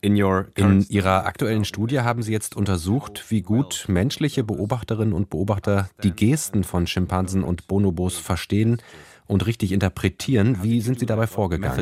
In, 0.00 0.22
your, 0.22 0.48
in 0.54 0.86
Ihrer 0.88 1.26
aktuellen 1.26 1.64
Studie 1.64 2.00
haben 2.00 2.22
Sie 2.22 2.32
jetzt 2.32 2.56
untersucht, 2.56 3.26
wie 3.30 3.42
gut 3.42 3.86
menschliche 3.88 4.44
Beobachterinnen 4.44 5.14
und 5.14 5.30
Beobachter 5.30 5.88
die 6.02 6.12
Gesten 6.12 6.64
von 6.64 6.86
Schimpansen 6.86 7.42
und 7.42 7.68
Bonobos 7.68 8.18
verstehen 8.18 8.82
und 9.26 9.46
richtig 9.46 9.72
interpretieren. 9.72 10.62
Wie 10.62 10.80
sind 10.80 10.98
Sie 10.98 11.06
dabei 11.06 11.26
vorgegangen? 11.26 11.74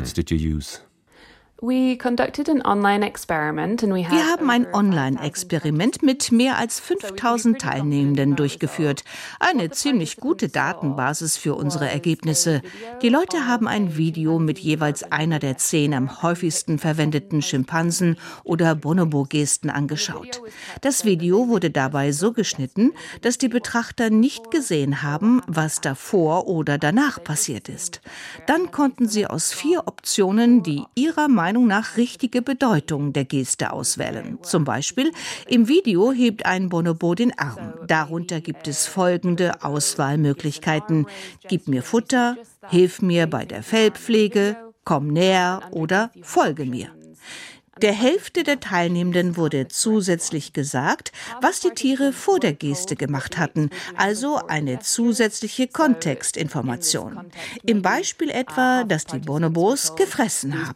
Wir 4.11 4.27
haben 4.27 4.47
ein 4.51 4.71
Online-Experiment 4.71 6.03
mit 6.03 6.31
mehr 6.31 6.55
als 6.59 6.79
5000 6.79 7.59
Teilnehmenden 7.59 8.35
durchgeführt. 8.35 9.03
Eine 9.39 9.71
ziemlich 9.71 10.17
gute 10.17 10.49
Datenbasis 10.49 11.35
für 11.35 11.55
unsere 11.55 11.89
Ergebnisse. 11.89 12.61
Die 13.01 13.09
Leute 13.09 13.47
haben 13.47 13.67
ein 13.67 13.97
Video 13.97 14.37
mit 14.37 14.59
jeweils 14.59 15.11
einer 15.11 15.39
der 15.39 15.57
zehn 15.57 15.95
am 15.95 16.21
häufigsten 16.21 16.77
verwendeten 16.77 17.41
Schimpansen 17.41 18.17
oder 18.43 18.75
Bonobo-Gesten 18.75 19.71
angeschaut. 19.71 20.43
Das 20.81 21.05
Video 21.05 21.47
wurde 21.47 21.71
dabei 21.71 22.11
so 22.11 22.33
geschnitten, 22.33 22.91
dass 23.21 23.39
die 23.39 23.49
Betrachter 23.49 24.11
nicht 24.11 24.51
gesehen 24.51 25.01
haben, 25.01 25.41
was 25.47 25.81
davor 25.81 26.45
oder 26.45 26.77
danach 26.77 27.23
passiert 27.23 27.67
ist. 27.67 28.01
Dann 28.45 28.69
konnten 28.69 29.07
sie 29.07 29.25
aus 29.25 29.51
vier 29.53 29.87
Optionen, 29.87 30.61
die 30.61 30.83
ihrer 30.93 31.27
Meinung 31.27 31.46
Meinung 31.47 31.67
nach 31.67 31.95
richtige 31.95 32.41
Bedeutung 32.41 33.13
der 33.13 33.23
Geste 33.23 33.71
auswählen. 33.71 34.37
Zum 34.41 34.65
Beispiel 34.65 35.13
im 35.47 35.69
Video 35.69 36.11
hebt 36.11 36.45
ein 36.45 36.67
Bonobo 36.67 37.15
den 37.15 37.39
Arm. 37.39 37.73
Darunter 37.87 38.41
gibt 38.41 38.67
es 38.67 38.85
folgende 38.85 39.63
Auswahlmöglichkeiten. 39.63 41.05
Gib 41.47 41.69
mir 41.69 41.83
Futter, 41.83 42.35
hilf 42.67 43.01
mir 43.01 43.27
bei 43.27 43.45
der 43.45 43.63
Fellpflege, 43.63 44.57
komm 44.83 45.07
näher 45.07 45.61
oder 45.71 46.11
folge 46.21 46.65
mir. 46.65 46.96
Der 47.81 47.93
Hälfte 47.93 48.43
der 48.43 48.59
Teilnehmenden 48.59 49.37
wurde 49.37 49.67
zusätzlich 49.67 50.53
gesagt, 50.53 51.11
was 51.41 51.59
die 51.59 51.69
Tiere 51.69 52.11
vor 52.11 52.39
der 52.39 52.53
Geste 52.53 52.95
gemacht 52.95 53.37
hatten, 53.37 53.69
also 53.95 54.37
eine 54.47 54.79
zusätzliche 54.79 55.67
Kontextinformation. 55.67 57.27
Im 57.65 57.81
Beispiel 57.81 58.29
etwa, 58.29 58.83
dass 58.83 59.05
die 59.05 59.19
Bonobos 59.19 59.95
gefressen 59.95 60.53
haben. 60.53 60.73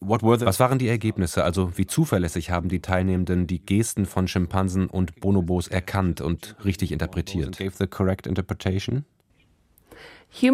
Was 0.00 0.60
waren 0.60 0.78
die 0.78 0.88
Ergebnisse? 0.88 1.44
Also 1.44 1.76
wie 1.76 1.86
zuverlässig 1.86 2.50
haben 2.50 2.68
die 2.68 2.80
Teilnehmenden 2.80 3.46
die 3.46 3.64
Gesten 3.64 4.06
von 4.06 4.26
Schimpansen 4.26 4.88
und 4.88 5.20
Bonobos 5.20 5.68
erkannt 5.68 6.20
und 6.20 6.56
richtig 6.64 6.90
interpretiert? 6.92 7.58
Die 10.40 10.50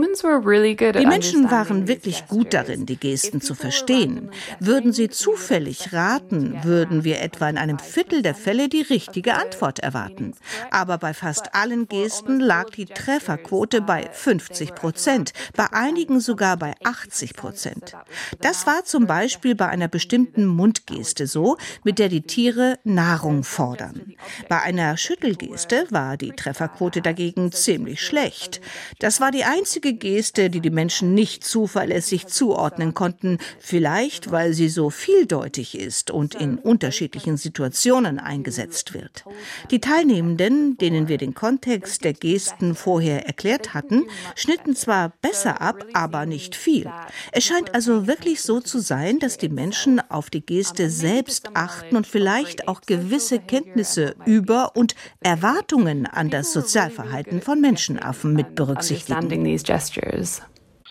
Menschen 1.06 1.50
waren 1.52 1.86
wirklich 1.86 2.26
gut 2.26 2.52
darin, 2.52 2.84
die 2.84 2.96
Gesten 2.96 3.40
zu 3.40 3.54
verstehen. 3.54 4.30
Würden 4.58 4.92
sie 4.92 5.08
zufällig 5.08 5.92
raten, 5.92 6.58
würden 6.64 7.04
wir 7.04 7.20
etwa 7.20 7.48
in 7.48 7.56
einem 7.56 7.78
Viertel 7.78 8.22
der 8.22 8.34
Fälle 8.34 8.68
die 8.68 8.82
richtige 8.82 9.34
Antwort 9.34 9.78
erwarten. 9.78 10.34
Aber 10.72 10.98
bei 10.98 11.14
fast 11.14 11.54
allen 11.54 11.86
Gesten 11.86 12.40
lag 12.40 12.70
die 12.70 12.86
Trefferquote 12.86 13.80
bei 13.80 14.10
50 14.10 14.74
Prozent, 14.74 15.32
bei 15.54 15.72
einigen 15.72 16.18
sogar 16.18 16.56
bei 16.56 16.74
80 16.82 17.34
Prozent. 17.34 17.94
Das 18.40 18.66
war 18.66 18.84
zum 18.84 19.06
Beispiel 19.06 19.54
bei 19.54 19.68
einer 19.68 19.88
bestimmten 19.88 20.44
Mundgeste 20.44 21.28
so, 21.28 21.56
mit 21.84 22.00
der 22.00 22.08
die 22.08 22.22
Tiere 22.22 22.78
Nahrung 22.82 23.44
fordern. 23.44 24.14
Bei 24.48 24.60
einer 24.60 24.96
Schüttelgeste 24.96 25.86
war 25.90 26.16
die 26.16 26.32
Trefferquote 26.32 27.00
dagegen 27.00 27.52
ziemlich 27.52 28.04
schlecht. 28.04 28.60
Das 28.98 29.20
war 29.20 29.30
die 29.30 29.44
einzige 29.44 29.67
einzige 29.68 29.92
Geste, 29.92 30.48
die 30.48 30.62
die 30.62 30.70
Menschen 30.70 31.12
nicht 31.12 31.44
zuverlässig 31.44 32.26
zuordnen 32.26 32.94
konnten, 32.94 33.36
vielleicht 33.58 34.30
weil 34.30 34.54
sie 34.54 34.70
so 34.70 34.88
vieldeutig 34.88 35.78
ist 35.78 36.10
und 36.10 36.34
in 36.34 36.56
unterschiedlichen 36.56 37.36
Situationen 37.36 38.18
eingesetzt 38.18 38.94
wird. 38.94 39.26
Die 39.70 39.78
Teilnehmenden, 39.78 40.78
denen 40.78 41.08
wir 41.08 41.18
den 41.18 41.34
Kontext 41.34 42.02
der 42.04 42.14
Gesten 42.14 42.74
vorher 42.74 43.26
erklärt 43.26 43.74
hatten, 43.74 44.06
schnitten 44.36 44.74
zwar 44.74 45.10
besser 45.20 45.60
ab, 45.60 45.84
aber 45.92 46.24
nicht 46.24 46.56
viel. 46.56 46.90
Es 47.32 47.44
scheint 47.44 47.74
also 47.74 48.06
wirklich 48.06 48.40
so 48.40 48.60
zu 48.60 48.78
sein, 48.78 49.18
dass 49.18 49.36
die 49.36 49.50
Menschen 49.50 50.00
auf 50.10 50.30
die 50.30 50.46
Geste 50.46 50.88
selbst 50.88 51.50
achten 51.52 51.94
und 51.94 52.06
vielleicht 52.06 52.68
auch 52.68 52.80
gewisse 52.80 53.38
Kenntnisse 53.38 54.14
über 54.24 54.76
und 54.76 54.94
Erwartungen 55.20 56.06
an 56.06 56.30
das 56.30 56.54
Sozialverhalten 56.54 57.42
von 57.42 57.60
Menschenaffen 57.60 58.32
mit 58.32 58.54
berücksichtigen 58.54 59.28
these 59.58 59.64
gestures. 59.64 60.42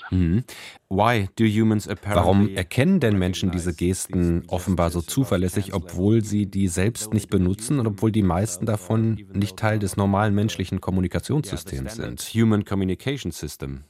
Mhm. 0.09 0.43
Warum 0.89 2.55
erkennen 2.55 2.99
denn 3.01 3.17
Menschen 3.17 3.51
diese 3.51 3.73
Gesten 3.73 4.43
offenbar 4.47 4.89
so 4.89 5.01
zuverlässig, 5.01 5.73
obwohl 5.73 6.23
sie 6.23 6.45
die 6.45 6.69
selbst 6.69 7.13
nicht 7.13 7.29
benutzen 7.29 7.79
und 7.79 7.87
obwohl 7.87 8.11
die 8.11 8.23
meisten 8.23 8.65
davon 8.65 9.25
nicht 9.33 9.57
Teil 9.57 9.79
des 9.79 9.97
normalen 9.97 10.33
menschlichen 10.33 10.79
Kommunikationssystems 10.79 11.95
sind? 11.95 12.21
Human 12.21 12.63
Communication 12.63 13.31
System. 13.33 13.83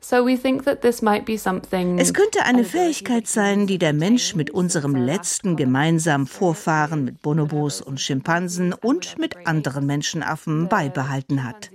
Es 0.00 0.10
könnte 2.12 2.44
eine 2.44 2.64
Fähigkeit 2.64 3.26
sein, 3.28 3.66
die 3.68 3.78
der 3.78 3.92
Mensch 3.92 4.34
mit 4.34 4.50
unserem 4.50 4.96
letzten 4.96 5.54
gemeinsamen 5.56 6.26
Vorfahren, 6.26 7.04
mit 7.04 7.22
Bonobos 7.22 7.80
und 7.80 8.00
Schimpansen 8.00 8.72
und 8.72 9.16
mit 9.18 9.46
anderen 9.46 9.86
Menschenaffen 9.86 10.68
beibehalten 10.68 11.44
hat. 11.44 11.70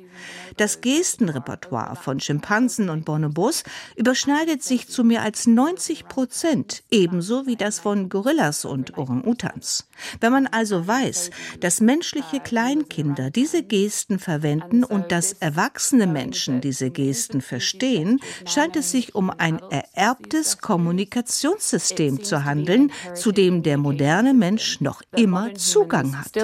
Das 0.58 0.82
Gestenrepertoire 0.82 1.96
von 1.96 2.20
Schimpansen 2.20 2.90
und 2.90 3.06
Bonobos 3.06 3.64
überschneidet 3.96 4.64
sich 4.64 4.88
zu 4.88 5.04
mehr 5.04 5.22
als 5.22 5.48
90 5.48 6.08
Prozent, 6.08 6.84
ebenso 6.92 7.46
wie 7.46 7.56
das 7.56 7.80
von 7.80 8.10
Gorillas 8.10 8.66
und 8.66 8.98
Orang-Utans. 8.98 9.88
Wenn 10.20 10.32
man 10.32 10.48
also 10.48 10.88
weiß, 10.88 11.32
dass 11.60 11.82
menschliche 11.82 12.40
Kleinkinder 12.40 13.30
diese 13.30 13.64
Gesten 13.64 14.20
verwenden 14.20 14.84
und 14.84 15.12
dass 15.12 15.34
erwachsene 15.34 16.08
Menschen 16.08 16.62
diese 16.62 16.90
Gesten 16.90 17.42
verstehen, 17.42 18.20
scheint 18.46 18.76
es 18.76 18.92
sich 18.92 19.16
um 19.16 19.30
ein 19.30 19.60
ererbtes 19.70 20.60
Kommunikationssystem 20.60 22.24
zu 22.24 22.44
handeln, 22.44 22.92
zu 23.14 23.32
dem 23.32 23.64
der 23.64 23.78
moderne 23.78 24.34
Mensch 24.34 24.82
noch 24.82 25.02
immer 25.16 25.54
Zugang 25.56 26.18
hat. 26.20 26.36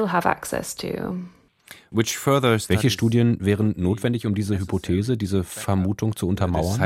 Welche 2.69 2.89
Studien 2.89 3.38
wären 3.39 3.73
notwendig, 3.77 4.25
um 4.25 4.33
diese 4.35 4.57
Hypothese, 4.59 5.15
diese 5.15 5.43
Vermutung 5.43 6.15
zu 6.15 6.27
untermauern? 6.27 6.79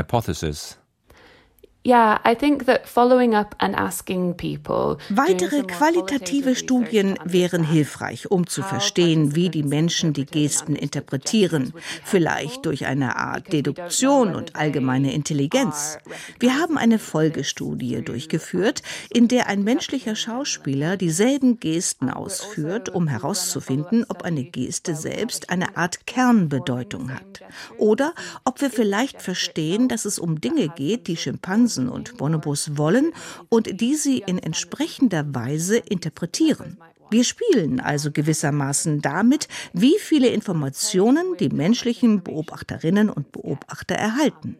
Weitere 5.10 5.62
qualitative 5.62 6.56
Studien 6.56 7.14
wären 7.24 7.62
hilfreich, 7.62 8.30
um 8.30 8.48
zu 8.48 8.62
verstehen, 8.62 9.36
wie 9.36 9.48
die 9.48 9.62
Menschen 9.62 10.12
die 10.12 10.26
Gesten 10.26 10.74
interpretieren, 10.74 11.72
vielleicht 12.04 12.66
durch 12.66 12.84
eine 12.86 13.16
Art 13.16 13.52
Deduktion 13.52 14.34
und 14.34 14.56
allgemeine 14.56 15.14
Intelligenz. 15.14 15.98
Wir 16.40 16.58
haben 16.58 16.76
eine 16.76 16.98
Folgestudie 16.98 18.02
durchgeführt, 18.02 18.82
in 19.08 19.28
der 19.28 19.46
ein 19.46 19.62
menschlicher 19.62 20.16
Schauspieler 20.16 20.96
dieselben 20.96 21.60
Gesten 21.60 22.10
ausführt, 22.10 22.88
um 22.88 23.06
herauszufinden, 23.06 24.04
ob 24.08 24.22
eine 24.22 24.42
Geste 24.42 24.96
selbst 24.96 25.48
eine 25.48 25.76
Art 25.76 26.06
Kernbedeutung 26.06 27.14
hat. 27.14 27.40
oder 27.78 28.14
ob 28.44 28.60
wir 28.60 28.70
vielleicht 28.70 29.22
verstehen, 29.22 29.88
dass 29.88 30.04
es 30.04 30.18
um 30.18 30.40
Dinge 30.40 30.68
geht, 30.68 31.06
die 31.06 31.16
Schimpansen 31.16 31.67
Schimpansen 31.68 31.88
und 31.88 32.16
Bonobos 32.16 32.76
wollen 32.76 33.12
und 33.48 33.80
die 33.80 33.94
sie 33.94 34.18
in 34.18 34.38
entsprechender 34.38 35.34
Weise 35.34 35.76
interpretieren. 35.76 36.78
Wir 37.10 37.24
spielen 37.24 37.80
also 37.80 38.10
gewissermaßen 38.10 39.00
damit, 39.00 39.48
wie 39.72 39.98
viele 39.98 40.28
Informationen 40.28 41.36
die 41.40 41.48
menschlichen 41.48 42.22
Beobachterinnen 42.22 43.08
und 43.08 43.32
Beobachter 43.32 43.94
erhalten. 43.94 44.58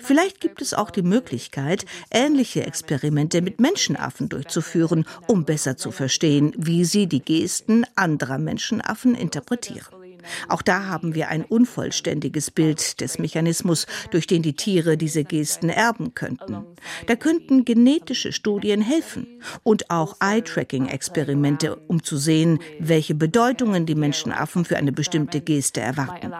Vielleicht 0.00 0.40
gibt 0.40 0.60
es 0.60 0.74
auch 0.74 0.90
die 0.90 1.02
Möglichkeit, 1.02 1.86
ähnliche 2.10 2.66
Experimente 2.66 3.42
mit 3.42 3.60
Menschenaffen 3.60 4.28
durchzuführen, 4.28 5.06
um 5.28 5.44
besser 5.44 5.76
zu 5.76 5.92
verstehen, 5.92 6.52
wie 6.56 6.84
sie 6.84 7.06
die 7.06 7.22
Gesten 7.22 7.86
anderer 7.94 8.38
Menschenaffen 8.38 9.14
interpretieren. 9.14 10.03
Auch 10.48 10.62
da 10.62 10.86
haben 10.86 11.14
wir 11.14 11.28
ein 11.28 11.44
unvollständiges 11.44 12.50
Bild 12.50 13.00
des 13.00 13.18
Mechanismus, 13.18 13.86
durch 14.10 14.26
den 14.26 14.42
die 14.42 14.54
Tiere 14.54 14.96
diese 14.96 15.24
Gesten 15.24 15.68
erben 15.68 16.14
könnten. 16.14 16.64
Da 17.06 17.16
könnten 17.16 17.64
genetische 17.64 18.32
Studien 18.32 18.80
helfen 18.80 19.26
und 19.62 19.90
auch 19.90 20.16
Eye-Tracking-Experimente, 20.20 21.76
um 21.88 22.02
zu 22.02 22.16
sehen, 22.16 22.58
welche 22.78 23.14
Bedeutungen 23.14 23.86
die 23.86 23.94
Menschenaffen 23.94 24.64
für 24.64 24.76
eine 24.76 24.92
bestimmte 24.92 25.40
Geste 25.40 25.80
erwarten. 25.80 26.32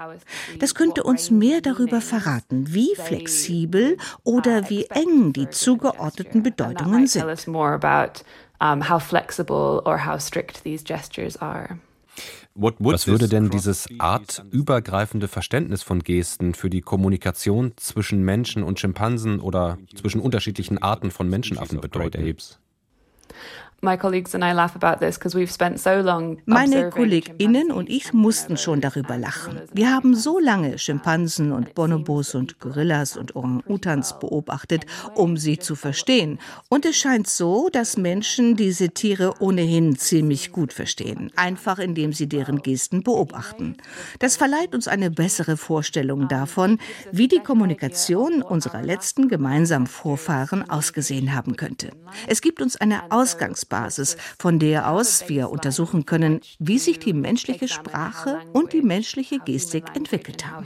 Das 0.59 0.75
könnte 0.75 1.03
uns 1.03 1.31
mehr 1.31 1.61
darüber 1.61 2.01
verraten, 2.01 2.73
wie 2.75 2.95
flexibel 2.97 3.97
oder 4.23 4.71
wie 4.71 4.87
eng 4.87 5.33
die 5.33 5.51
zugeordneten 5.51 6.43
Bedeutungen 6.43 7.07
sind. 7.07 7.25
how 8.89 8.99
flexible 8.99 9.83
or 9.85 9.99
how 9.99 10.19
strict 10.19 10.63
these 10.65 10.83
gestures 10.83 11.37
are. 11.37 11.79
Was 12.55 13.09
würde 13.09 13.29
denn 13.29 13.51
dieses 13.51 13.89
artübergreifende 13.99 15.27
Verständnis 15.27 15.83
von 15.83 16.01
Gesten 16.01 16.55
für 16.55 16.71
die 16.71 16.83
Kommunikation 16.83 17.73
zwischen 17.77 18.23
Menschen 18.23 18.63
und 18.63 18.79
Schimpansen 18.79 19.41
oder 19.41 19.79
zwischen 19.97 20.21
unterschiedlichen 20.21 20.79
Arten 20.79 21.11
von 21.11 21.29
Menschenaffen 21.29 21.81
bedeuten? 21.81 22.37
Meine 26.47 26.91
KollegInnen 26.91 27.71
und 27.71 27.91
ich 27.91 28.13
mussten 28.15 28.57
schon 28.57 28.81
darüber 28.81 29.19
lachen. 29.19 29.61
Wir 29.75 29.93
haben 29.93 30.15
so 30.15 30.39
lange 30.39 30.79
Schimpansen 30.79 31.53
und 31.53 31.75
Bonobos 31.75 32.35
und 32.35 32.61
Gorillas 32.61 33.19
und 33.19 33.37
Orang-Utans 33.37 34.19
beobachtet, 34.21 34.87
um 35.15 35.37
sie 35.37 35.59
zu 35.59 35.77
verstehen. 35.77 36.39
Und 36.71 36.87
es 36.87 36.97
scheint 36.97 37.27
so, 37.27 37.69
dass 37.71 37.99
Menschen 37.99 38.57
diese 38.57 38.89
Tiere 38.89 39.35
ohnehin 39.41 39.97
ziemlich 39.97 40.51
gut 40.53 40.73
verstehen, 40.73 41.31
einfach 41.37 41.79
indem 41.79 42.15
sie 42.15 42.27
deren 42.29 42.63
Gesten 42.63 43.03
beobachten. 43.03 43.77
Das 44.19 44.37
verleiht 44.37 44.75
uns 44.75 44.89
eine 44.89 45.11
bessere 45.11 45.59
Vorstellung 45.59 46.29
davon, 46.29 46.79
wie 47.13 47.29
die 47.29 47.41
Kommunikation 47.41 48.41
unserer 48.41 48.83
letzten 48.83 49.29
gemeinsamen 49.29 49.89
Vorfahren 49.89 50.71
ausgesehen 50.71 51.35
haben 51.35 51.57
könnte. 51.57 51.91
Es 52.27 52.41
gibt 52.41 52.63
uns 52.63 52.77
eine 52.77 53.11
Ausgangsbasis 53.11 53.74
Basis, 53.75 54.17
von 54.39 54.61
der 54.61 54.89
aus 54.89 55.25
wir 55.29 55.51
untersuchen 55.51 56.07
können, 56.07 56.41
wie 56.61 56.79
sich 56.79 57.01
die 57.01 57.13
menschliche 57.13 57.67
Sprache 57.67 58.39
und 58.53 58.73
die 58.73 58.83
menschliche 58.83 59.41
Gestik 59.41 59.85
entwickelt 59.95 60.47
haben. 60.47 60.65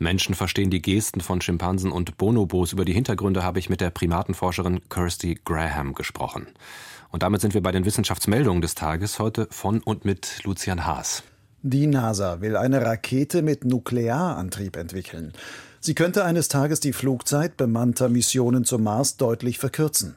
Menschen 0.00 0.34
verstehen 0.34 0.70
die 0.70 0.82
Gesten 0.82 1.20
von 1.20 1.40
Schimpansen 1.40 1.92
und 1.92 2.18
Bonobos. 2.18 2.72
Über 2.72 2.84
die 2.84 2.92
Hintergründe 2.92 3.44
habe 3.44 3.60
ich 3.60 3.70
mit 3.70 3.80
der 3.80 3.90
Primatenforscherin 3.90 4.80
Kirsty 4.88 5.38
Graham 5.44 5.94
gesprochen. 5.94 6.48
Und 7.10 7.22
damit 7.22 7.40
sind 7.40 7.54
wir 7.54 7.62
bei 7.62 7.70
den 7.70 7.84
Wissenschaftsmeldungen 7.84 8.60
des 8.60 8.74
Tages 8.74 9.20
heute 9.20 9.46
von 9.50 9.80
und 9.80 10.04
mit 10.04 10.42
Lucian 10.42 10.84
Haas. 10.84 11.22
Die 11.62 11.86
NASA 11.86 12.40
will 12.40 12.56
eine 12.56 12.84
Rakete 12.84 13.42
mit 13.42 13.64
Nuklearantrieb 13.64 14.76
entwickeln. 14.76 15.32
Sie 15.80 15.94
könnte 15.94 16.24
eines 16.24 16.48
Tages 16.48 16.80
die 16.80 16.92
Flugzeit 16.92 17.56
bemannter 17.56 18.08
Missionen 18.08 18.64
zum 18.64 18.82
Mars 18.82 19.16
deutlich 19.16 19.58
verkürzen. 19.58 20.16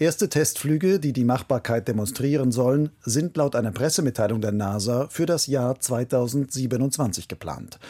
Erste 0.00 0.28
Testflüge, 0.28 1.00
die 1.00 1.12
die 1.12 1.24
Machbarkeit 1.24 1.88
demonstrieren 1.88 2.52
sollen, 2.52 2.90
sind 3.00 3.36
laut 3.36 3.56
einer 3.56 3.72
Pressemitteilung 3.72 4.40
der 4.40 4.52
NASA 4.52 5.08
für 5.10 5.26
das 5.26 5.48
Jahr 5.48 5.80
2027 5.80 7.26
geplant. 7.26 7.80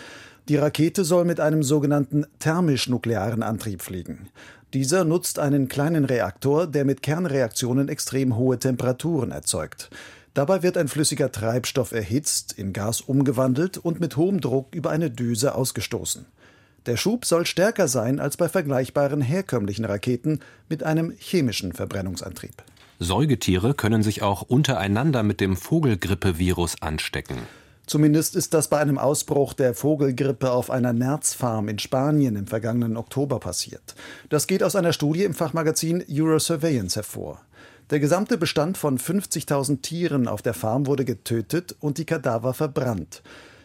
Die 0.48 0.56
Rakete 0.56 1.04
soll 1.04 1.26
mit 1.26 1.38
einem 1.38 1.62
sogenannten 1.62 2.24
thermisch-nuklearen 2.38 3.42
Antrieb 3.42 3.82
fliegen. 3.82 4.30
Dieser 4.72 5.04
nutzt 5.04 5.38
einen 5.38 5.68
kleinen 5.68 6.06
Reaktor, 6.06 6.66
der 6.66 6.86
mit 6.86 7.02
Kernreaktionen 7.02 7.90
extrem 7.90 8.36
hohe 8.36 8.58
Temperaturen 8.58 9.30
erzeugt. 9.30 9.90
Dabei 10.32 10.62
wird 10.62 10.78
ein 10.78 10.88
flüssiger 10.88 11.30
Treibstoff 11.30 11.92
erhitzt, 11.92 12.54
in 12.54 12.72
Gas 12.72 13.02
umgewandelt 13.02 13.76
und 13.76 14.00
mit 14.00 14.16
hohem 14.16 14.40
Druck 14.40 14.74
über 14.74 14.88
eine 14.88 15.10
Düse 15.10 15.54
ausgestoßen. 15.54 16.24
Der 16.86 16.96
Schub 16.96 17.24
soll 17.24 17.46
stärker 17.46 17.88
sein 17.88 18.20
als 18.20 18.36
bei 18.36 18.48
vergleichbaren 18.48 19.20
herkömmlichen 19.20 19.84
Raketen 19.84 20.40
mit 20.68 20.82
einem 20.82 21.12
chemischen 21.18 21.72
Verbrennungsantrieb. 21.72 22.62
Säugetiere 22.98 23.74
können 23.74 24.02
sich 24.02 24.22
auch 24.22 24.42
untereinander 24.42 25.22
mit 25.22 25.40
dem 25.40 25.56
Vogelgrippevirus 25.56 26.82
anstecken. 26.82 27.38
Zumindest 27.86 28.36
ist 28.36 28.52
das 28.52 28.68
bei 28.68 28.78
einem 28.78 28.98
Ausbruch 28.98 29.54
der 29.54 29.72
Vogelgrippe 29.72 30.50
auf 30.50 30.70
einer 30.70 30.92
Nerzfarm 30.92 31.68
in 31.68 31.78
Spanien 31.78 32.36
im 32.36 32.46
vergangenen 32.46 32.98
Oktober 32.98 33.40
passiert. 33.40 33.94
Das 34.28 34.46
geht 34.46 34.62
aus 34.62 34.76
einer 34.76 34.92
Studie 34.92 35.24
im 35.24 35.32
Fachmagazin 35.32 36.04
Eurosurveillance 36.10 36.96
hervor. 36.96 37.40
Der 37.88 38.00
gesamte 38.00 38.36
Bestand 38.36 38.76
von 38.76 38.98
50.000 38.98 39.80
Tieren 39.80 40.28
auf 40.28 40.42
der 40.42 40.52
Farm 40.52 40.86
wurde 40.86 41.06
getötet 41.06 41.74
und 41.80 41.96
die 41.96 42.04
Kadaver 42.04 42.52
verbrannt. 42.52 43.22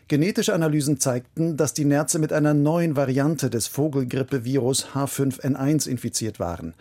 Genetische 0.07 0.53
Analysen 0.53 0.99
zeigten, 0.99 1.55
dass 1.55 1.73
die 1.73 1.85
Nerze 1.85 2.19
mit 2.19 2.33
einer 2.33 2.53
neuen 2.53 2.95
Variante 2.95 3.49
des 3.49 3.67
Vogelgrippevirus 3.67 4.87
H5N1 4.93 5.87
infiziert 5.87 6.39
waren. 6.39 6.73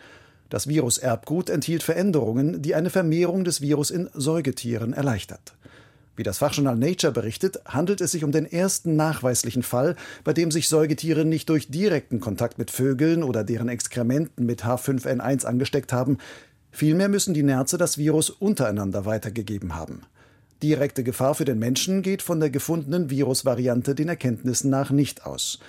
Das 0.49 0.67
Viruserbgut 0.67 1.49
enthielt 1.49 1.83
Veränderungen, 1.83 2.61
die 2.61 2.75
eine 2.75 2.89
Vermehrung 2.89 3.43
des 3.43 3.61
Virus 3.61 3.91
in 3.91 4.09
Säugetieren 4.13 4.93
erleichtert. 4.93 5.53
Wie 6.15 6.23
das 6.23 6.37
Fachjournal 6.37 6.75
Nature 6.75 7.13
berichtet, 7.13 7.59
handelt 7.65 8.01
es 8.01 8.11
sich 8.11 8.23
um 8.23 8.31
den 8.31 8.45
ersten 8.45 8.95
nachweislichen 8.95 9.63
Fall, 9.63 9.95
bei 10.23 10.33
dem 10.33 10.51
sich 10.51 10.67
Säugetiere 10.69 11.25
nicht 11.25 11.49
durch 11.49 11.69
direkten 11.71 12.19
Kontakt 12.19 12.59
mit 12.59 12.69
Vögeln 12.69 13.23
oder 13.23 13.43
deren 13.43 13.69
Exkrementen 13.69 14.45
mit 14.45 14.63
H5N1 14.63 15.45
angesteckt 15.45 15.91
haben, 15.91 16.19
Vielmehr 16.73 17.07
müssen 17.07 17.35
die 17.35 17.43
Nerze 17.43 17.77
das 17.77 17.99
Virus 17.99 18.31
untereinander 18.31 19.05
weitergegeben 19.05 19.75
haben. 19.75 20.01
Direkte 20.63 21.03
Gefahr 21.03 21.35
für 21.35 21.45
den 21.45 21.59
Menschen 21.59 22.01
geht 22.01 22.21
von 22.21 22.39
der 22.39 22.49
gefundenen 22.49 23.09
Virusvariante 23.09 23.95
den 23.95 24.07
Erkenntnissen 24.07 24.69
nach 24.69 24.91
nicht 24.91 25.25
aus. 25.25 25.59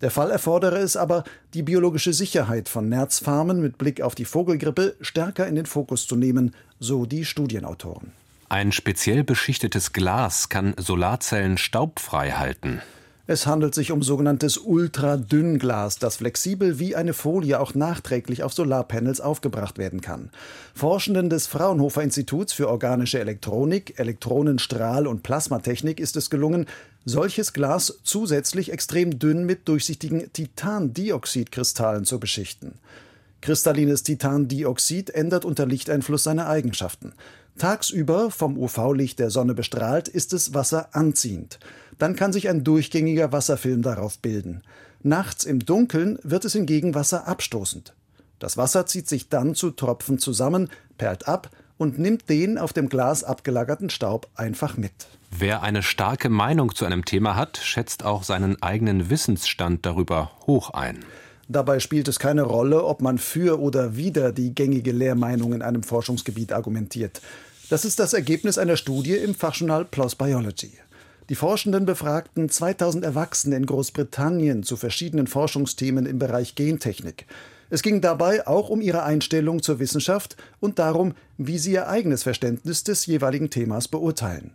Der 0.00 0.10
Fall 0.10 0.30
erfordere 0.30 0.78
es 0.78 0.96
aber, 0.96 1.24
die 1.54 1.62
biologische 1.62 2.12
Sicherheit 2.12 2.68
von 2.68 2.88
Nerzfarmen 2.88 3.60
mit 3.60 3.78
Blick 3.78 4.00
auf 4.00 4.14
die 4.14 4.24
Vogelgrippe 4.24 4.94
stärker 5.00 5.48
in 5.48 5.56
den 5.56 5.66
Fokus 5.66 6.06
zu 6.06 6.14
nehmen, 6.14 6.54
so 6.78 7.04
die 7.04 7.24
Studienautoren. 7.24 8.12
Ein 8.48 8.70
speziell 8.70 9.24
beschichtetes 9.24 9.92
Glas 9.92 10.48
kann 10.48 10.74
Solarzellen 10.78 11.58
staubfrei 11.58 12.30
halten. 12.30 12.80
Es 13.26 13.46
handelt 13.46 13.74
sich 13.74 13.90
um 13.90 14.02
sogenanntes 14.02 14.58
Ultradünnglas, 14.58 15.96
das 15.98 16.16
flexibel 16.16 16.78
wie 16.78 16.94
eine 16.94 17.14
Folie 17.14 17.58
auch 17.58 17.74
nachträglich 17.74 18.42
auf 18.42 18.52
Solarpanels 18.52 19.22
aufgebracht 19.22 19.78
werden 19.78 20.02
kann. 20.02 20.28
Forschenden 20.74 21.30
des 21.30 21.46
Fraunhofer 21.46 22.02
Instituts 22.02 22.52
für 22.52 22.68
organische 22.68 23.20
Elektronik, 23.20 23.98
Elektronenstrahl 23.98 25.06
und 25.06 25.22
Plasmatechnik 25.22 26.00
ist 26.00 26.16
es 26.16 26.28
gelungen, 26.28 26.66
solches 27.06 27.54
Glas 27.54 27.98
zusätzlich 28.02 28.70
extrem 28.70 29.18
dünn 29.18 29.46
mit 29.46 29.68
durchsichtigen 29.68 30.30
Titandioxidkristallen 30.34 32.04
zu 32.04 32.20
beschichten. 32.20 32.74
Kristallines 33.40 34.02
Titandioxid 34.02 35.08
ändert 35.08 35.46
unter 35.46 35.64
Lichteinfluss 35.64 36.24
seine 36.24 36.46
Eigenschaften. 36.46 37.14
Tagsüber, 37.56 38.30
vom 38.30 38.58
UV-Licht 38.58 39.18
der 39.18 39.30
Sonne 39.30 39.54
bestrahlt, 39.54 40.08
ist 40.08 40.32
es 40.32 40.52
wasseranziehend. 40.52 41.58
Dann 41.98 42.16
kann 42.16 42.32
sich 42.32 42.48
ein 42.48 42.64
durchgängiger 42.64 43.32
Wasserfilm 43.32 43.82
darauf 43.82 44.18
bilden. 44.18 44.62
Nachts 45.02 45.44
im 45.44 45.60
Dunkeln 45.60 46.18
wird 46.22 46.44
es 46.44 46.54
hingegen 46.54 46.94
wasserabstoßend. 46.94 47.94
Das 48.38 48.56
Wasser 48.56 48.86
zieht 48.86 49.08
sich 49.08 49.28
dann 49.28 49.54
zu 49.54 49.70
Tropfen 49.70 50.18
zusammen, 50.18 50.70
perlt 50.98 51.28
ab 51.28 51.50
und 51.76 51.98
nimmt 51.98 52.28
den 52.28 52.58
auf 52.58 52.72
dem 52.72 52.88
Glas 52.88 53.24
abgelagerten 53.24 53.90
Staub 53.90 54.28
einfach 54.34 54.76
mit. 54.76 54.92
Wer 55.36 55.62
eine 55.62 55.82
starke 55.82 56.28
Meinung 56.28 56.74
zu 56.74 56.84
einem 56.84 57.04
Thema 57.04 57.36
hat, 57.36 57.58
schätzt 57.58 58.04
auch 58.04 58.22
seinen 58.22 58.62
eigenen 58.62 59.10
Wissensstand 59.10 59.84
darüber 59.84 60.30
hoch 60.46 60.70
ein. 60.70 61.04
Dabei 61.48 61.80
spielt 61.80 62.08
es 62.08 62.18
keine 62.18 62.42
Rolle, 62.42 62.84
ob 62.84 63.02
man 63.02 63.18
für 63.18 63.60
oder 63.60 63.96
wider 63.96 64.32
die 64.32 64.54
gängige 64.54 64.92
Lehrmeinung 64.92 65.52
in 65.52 65.62
einem 65.62 65.82
Forschungsgebiet 65.82 66.52
argumentiert. 66.52 67.20
Das 67.68 67.84
ist 67.84 67.98
das 67.98 68.12
Ergebnis 68.12 68.58
einer 68.58 68.76
Studie 68.76 69.16
im 69.16 69.34
Fachjournal 69.34 69.84
PLOS 69.84 70.14
Biology. 70.14 70.72
Die 71.30 71.36
Forschenden 71.36 71.86
befragten 71.86 72.50
2000 72.50 73.02
Erwachsene 73.02 73.56
in 73.56 73.64
Großbritannien 73.64 74.62
zu 74.62 74.76
verschiedenen 74.76 75.26
Forschungsthemen 75.26 76.04
im 76.04 76.18
Bereich 76.18 76.54
Gentechnik. 76.54 77.26
Es 77.70 77.82
ging 77.82 78.02
dabei 78.02 78.46
auch 78.46 78.68
um 78.68 78.82
ihre 78.82 79.04
Einstellung 79.04 79.62
zur 79.62 79.78
Wissenschaft 79.78 80.36
und 80.60 80.78
darum, 80.78 81.14
wie 81.38 81.56
sie 81.56 81.72
ihr 81.72 81.88
eigenes 81.88 82.24
Verständnis 82.24 82.84
des 82.84 83.06
jeweiligen 83.06 83.48
Themas 83.48 83.88
beurteilen. 83.88 84.50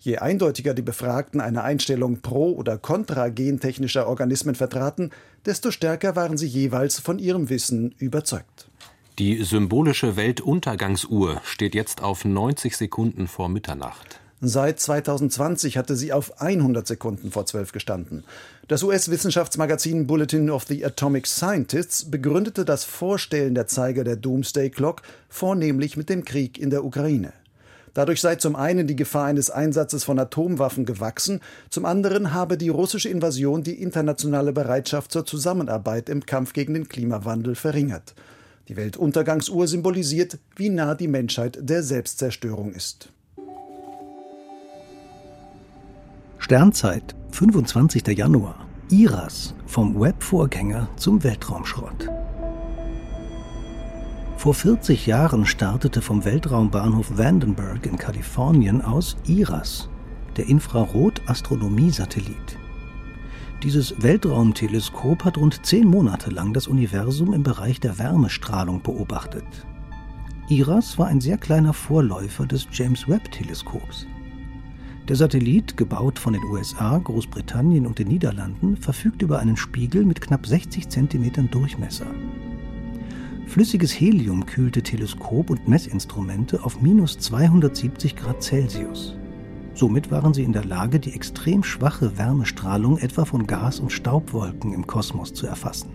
Je 0.00 0.18
eindeutiger 0.18 0.74
die 0.74 0.82
Befragten 0.82 1.40
eine 1.40 1.62
Einstellung 1.62 2.20
pro 2.20 2.52
oder 2.52 2.76
contra 2.76 3.30
gentechnischer 3.30 4.06
Organismen 4.06 4.54
vertraten, 4.54 5.10
desto 5.46 5.70
stärker 5.70 6.16
waren 6.16 6.36
sie 6.36 6.46
jeweils 6.46 7.00
von 7.00 7.18
ihrem 7.18 7.48
Wissen 7.48 7.94
überzeugt. 7.98 8.68
Die 9.18 9.42
symbolische 9.42 10.16
Weltuntergangsuhr 10.16 11.40
steht 11.44 11.74
jetzt 11.74 12.02
auf 12.02 12.24
90 12.24 12.76
Sekunden 12.76 13.26
vor 13.26 13.48
Mitternacht. 13.48 14.20
Seit 14.40 14.78
2020 14.78 15.76
hatte 15.76 15.96
sie 15.96 16.12
auf 16.12 16.40
100 16.40 16.86
Sekunden 16.86 17.32
vor 17.32 17.44
12 17.44 17.72
gestanden. 17.72 18.22
Das 18.68 18.84
US-Wissenschaftsmagazin 18.84 20.06
Bulletin 20.06 20.48
of 20.50 20.64
the 20.68 20.84
Atomic 20.84 21.26
Scientists 21.26 22.08
begründete 22.08 22.64
das 22.64 22.84
Vorstellen 22.84 23.56
der 23.56 23.66
Zeiger 23.66 24.04
der 24.04 24.14
Doomsday 24.14 24.70
Clock 24.70 25.02
vornehmlich 25.28 25.96
mit 25.96 26.08
dem 26.08 26.24
Krieg 26.24 26.56
in 26.56 26.70
der 26.70 26.84
Ukraine. 26.84 27.32
Dadurch 27.94 28.20
sei 28.20 28.36
zum 28.36 28.54
einen 28.54 28.86
die 28.86 28.94
Gefahr 28.94 29.24
eines 29.24 29.50
Einsatzes 29.50 30.04
von 30.04 30.20
Atomwaffen 30.20 30.84
gewachsen, 30.84 31.40
zum 31.68 31.84
anderen 31.84 32.32
habe 32.32 32.56
die 32.56 32.68
russische 32.68 33.08
Invasion 33.08 33.64
die 33.64 33.82
internationale 33.82 34.52
Bereitschaft 34.52 35.10
zur 35.10 35.26
Zusammenarbeit 35.26 36.08
im 36.08 36.24
Kampf 36.24 36.52
gegen 36.52 36.74
den 36.74 36.88
Klimawandel 36.88 37.56
verringert. 37.56 38.14
Die 38.68 38.76
Weltuntergangsuhr 38.76 39.66
symbolisiert, 39.66 40.38
wie 40.54 40.68
nah 40.68 40.94
die 40.94 41.08
Menschheit 41.08 41.58
der 41.60 41.82
Selbstzerstörung 41.82 42.72
ist. 42.72 43.08
Sternzeit, 46.40 47.16
25. 47.32 48.06
Januar. 48.16 48.64
IRAS 48.90 49.56
vom 49.66 50.00
Webvorgänger 50.00 50.88
zum 50.96 51.24
Weltraumschrott. 51.24 52.08
Vor 54.36 54.54
40 54.54 55.06
Jahren 55.06 55.44
startete 55.44 56.00
vom 56.00 56.24
Weltraumbahnhof 56.24 57.18
Vandenberg 57.18 57.84
in 57.86 57.98
Kalifornien 57.98 58.80
aus 58.80 59.16
IRAS, 59.26 59.90
der 60.36 60.48
Infrarot-Astronomie-Satellit. 60.48 62.56
Dieses 63.64 64.00
Weltraumteleskop 64.00 65.24
hat 65.24 65.38
rund 65.38 65.66
zehn 65.66 65.88
Monate 65.88 66.30
lang 66.30 66.52
das 66.54 66.68
Universum 66.68 67.34
im 67.34 67.42
Bereich 67.42 67.80
der 67.80 67.98
Wärmestrahlung 67.98 68.80
beobachtet. 68.80 69.66
IRAS 70.48 70.98
war 70.98 71.08
ein 71.08 71.20
sehr 71.20 71.36
kleiner 71.36 71.72
Vorläufer 71.74 72.46
des 72.46 72.68
James 72.70 73.08
Webb-Teleskops. 73.08 74.06
Der 75.08 75.16
Satellit, 75.16 75.78
gebaut 75.78 76.18
von 76.18 76.34
den 76.34 76.44
USA, 76.44 76.98
Großbritannien 76.98 77.86
und 77.86 77.98
den 77.98 78.08
Niederlanden, 78.08 78.76
verfügt 78.76 79.22
über 79.22 79.38
einen 79.38 79.56
Spiegel 79.56 80.04
mit 80.04 80.20
knapp 80.20 80.46
60 80.46 80.86
cm 80.86 81.50
Durchmesser. 81.50 82.08
Flüssiges 83.46 83.90
Helium 83.98 84.44
kühlte 84.44 84.82
Teleskop 84.82 85.48
und 85.48 85.66
Messinstrumente 85.66 86.62
auf 86.62 86.82
minus 86.82 87.16
270 87.16 88.16
Grad 88.16 88.42
Celsius. 88.42 89.16
Somit 89.72 90.10
waren 90.10 90.34
sie 90.34 90.42
in 90.42 90.52
der 90.52 90.66
Lage, 90.66 91.00
die 91.00 91.14
extrem 91.14 91.64
schwache 91.64 92.18
Wärmestrahlung 92.18 92.98
etwa 92.98 93.24
von 93.24 93.46
Gas- 93.46 93.80
und 93.80 93.92
Staubwolken 93.92 94.74
im 94.74 94.86
Kosmos 94.86 95.32
zu 95.32 95.46
erfassen. 95.46 95.88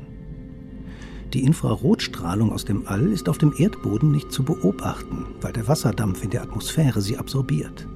Die 1.33 1.43
Infrarotstrahlung 1.43 2.51
aus 2.51 2.65
dem 2.65 2.87
All 2.87 3.11
ist 3.11 3.29
auf 3.29 3.37
dem 3.37 3.53
Erdboden 3.59 4.11
nicht 4.11 4.31
zu 4.31 4.43
beobachten, 4.43 5.27
weil 5.41 5.53
der 5.53 5.67
Wasserdampf 5.67 6.23
in 6.23 6.31
der 6.31 6.41
Atmosphäre 6.41 7.01
sie 7.01 7.17
absorbiert. 7.17 7.87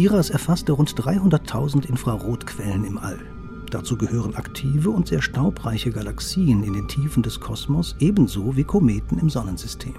IRAS 0.00 0.30
erfasste 0.30 0.72
rund 0.72 0.90
300.000 0.98 1.84
Infrarotquellen 1.84 2.84
im 2.86 2.96
All. 2.96 3.18
Dazu 3.70 3.98
gehören 3.98 4.34
aktive 4.34 4.88
und 4.88 5.08
sehr 5.08 5.20
staubreiche 5.20 5.90
Galaxien 5.90 6.62
in 6.62 6.72
den 6.72 6.88
Tiefen 6.88 7.22
des 7.22 7.38
Kosmos 7.38 7.96
ebenso 8.00 8.56
wie 8.56 8.64
Kometen 8.64 9.18
im 9.18 9.28
Sonnensystem. 9.28 9.94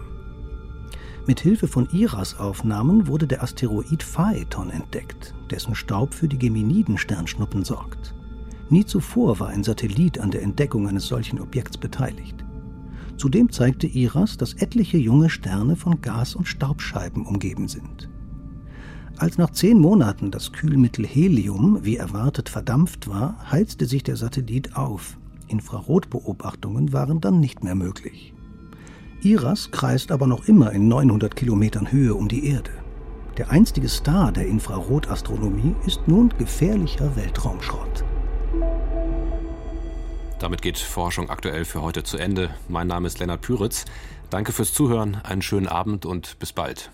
Mit 1.28 1.40
Hilfe 1.40 1.68
von 1.68 1.88
IRAS-Aufnahmen 1.92 3.06
wurde 3.06 3.28
der 3.28 3.44
Asteroid 3.44 4.02
Phaeton 4.02 4.72
entdeckt, 4.72 5.36
dessen 5.52 5.76
Staub 5.76 6.16
für 6.16 6.28
die 6.28 6.40
Geminiden-Sternschnuppen 6.40 7.64
sorgt. 7.64 8.16
Nie 8.72 8.84
zuvor 8.84 9.40
war 9.40 9.50
ein 9.50 9.64
Satellit 9.64 10.20
an 10.20 10.32
der 10.32 10.42
Entdeckung 10.42 10.88
eines 10.88 11.06
solchen 11.06 11.40
Objekts 11.40 11.78
beteiligt. 11.78 12.44
Zudem 13.18 13.52
zeigte 13.52 13.86
IRAS, 13.86 14.36
dass 14.38 14.54
etliche 14.56 14.98
junge 14.98 15.30
Sterne 15.30 15.76
von 15.76 16.02
Gas- 16.02 16.34
und 16.34 16.48
Staubscheiben 16.48 17.24
umgeben 17.24 17.68
sind. 17.68 18.10
Als 19.17 19.38
nach 19.38 19.52
zehn 19.52 19.78
Monaten 19.78 20.32
das 20.32 20.52
Kühlmittel 20.52 21.06
Helium, 21.06 21.80
wie 21.84 21.97
erwartet, 21.97 22.50
verdampft 22.50 23.08
war, 23.08 23.36
heizte 23.52 23.86
sich 23.86 24.04
der 24.04 24.15
Satellit 24.15 24.76
auf. 24.76 25.17
Infrarotbeobachtungen 25.47 26.93
waren 26.93 27.21
dann 27.21 27.39
nicht 27.39 27.63
mehr 27.63 27.76
möglich. 27.76 28.34
IRAS 29.21 29.69
kreist 29.71 30.12
aber 30.12 30.26
noch 30.26 30.47
immer 30.47 30.71
in 30.71 30.88
900 30.88 31.36
Kilometern 31.36 31.91
Höhe 31.91 32.15
um 32.15 32.28
die 32.28 32.47
Erde. 32.47 32.71
Der 33.38 33.52
einstige 33.52 33.89
Star 33.89 34.32
der 34.32 34.47
Infrarotastronomie 34.47 35.76
ist 35.86 36.08
nun 36.08 36.30
gefährlicher 36.38 37.15
Weltraumschrott. 37.15 38.04
Damit 40.39 40.63
geht 40.63 40.80
Forschung 40.80 41.30
aktuell 41.30 41.65
für 41.65 41.84
heute 41.84 42.04
zu 42.04 42.17
Ende. 42.17 42.50
Mein 42.67 42.88
Name 42.88 43.08
ist 43.08 43.19
Lennart 43.19 43.41
Püritz. 43.41 43.86
Danke 44.32 44.52
fürs 44.52 44.74
Zuhören, 44.74 45.17
einen 45.24 45.43
schönen 45.43 45.67
Abend 45.67 46.06
und 46.06 46.39
bis 46.39 46.52
bald. 46.52 46.89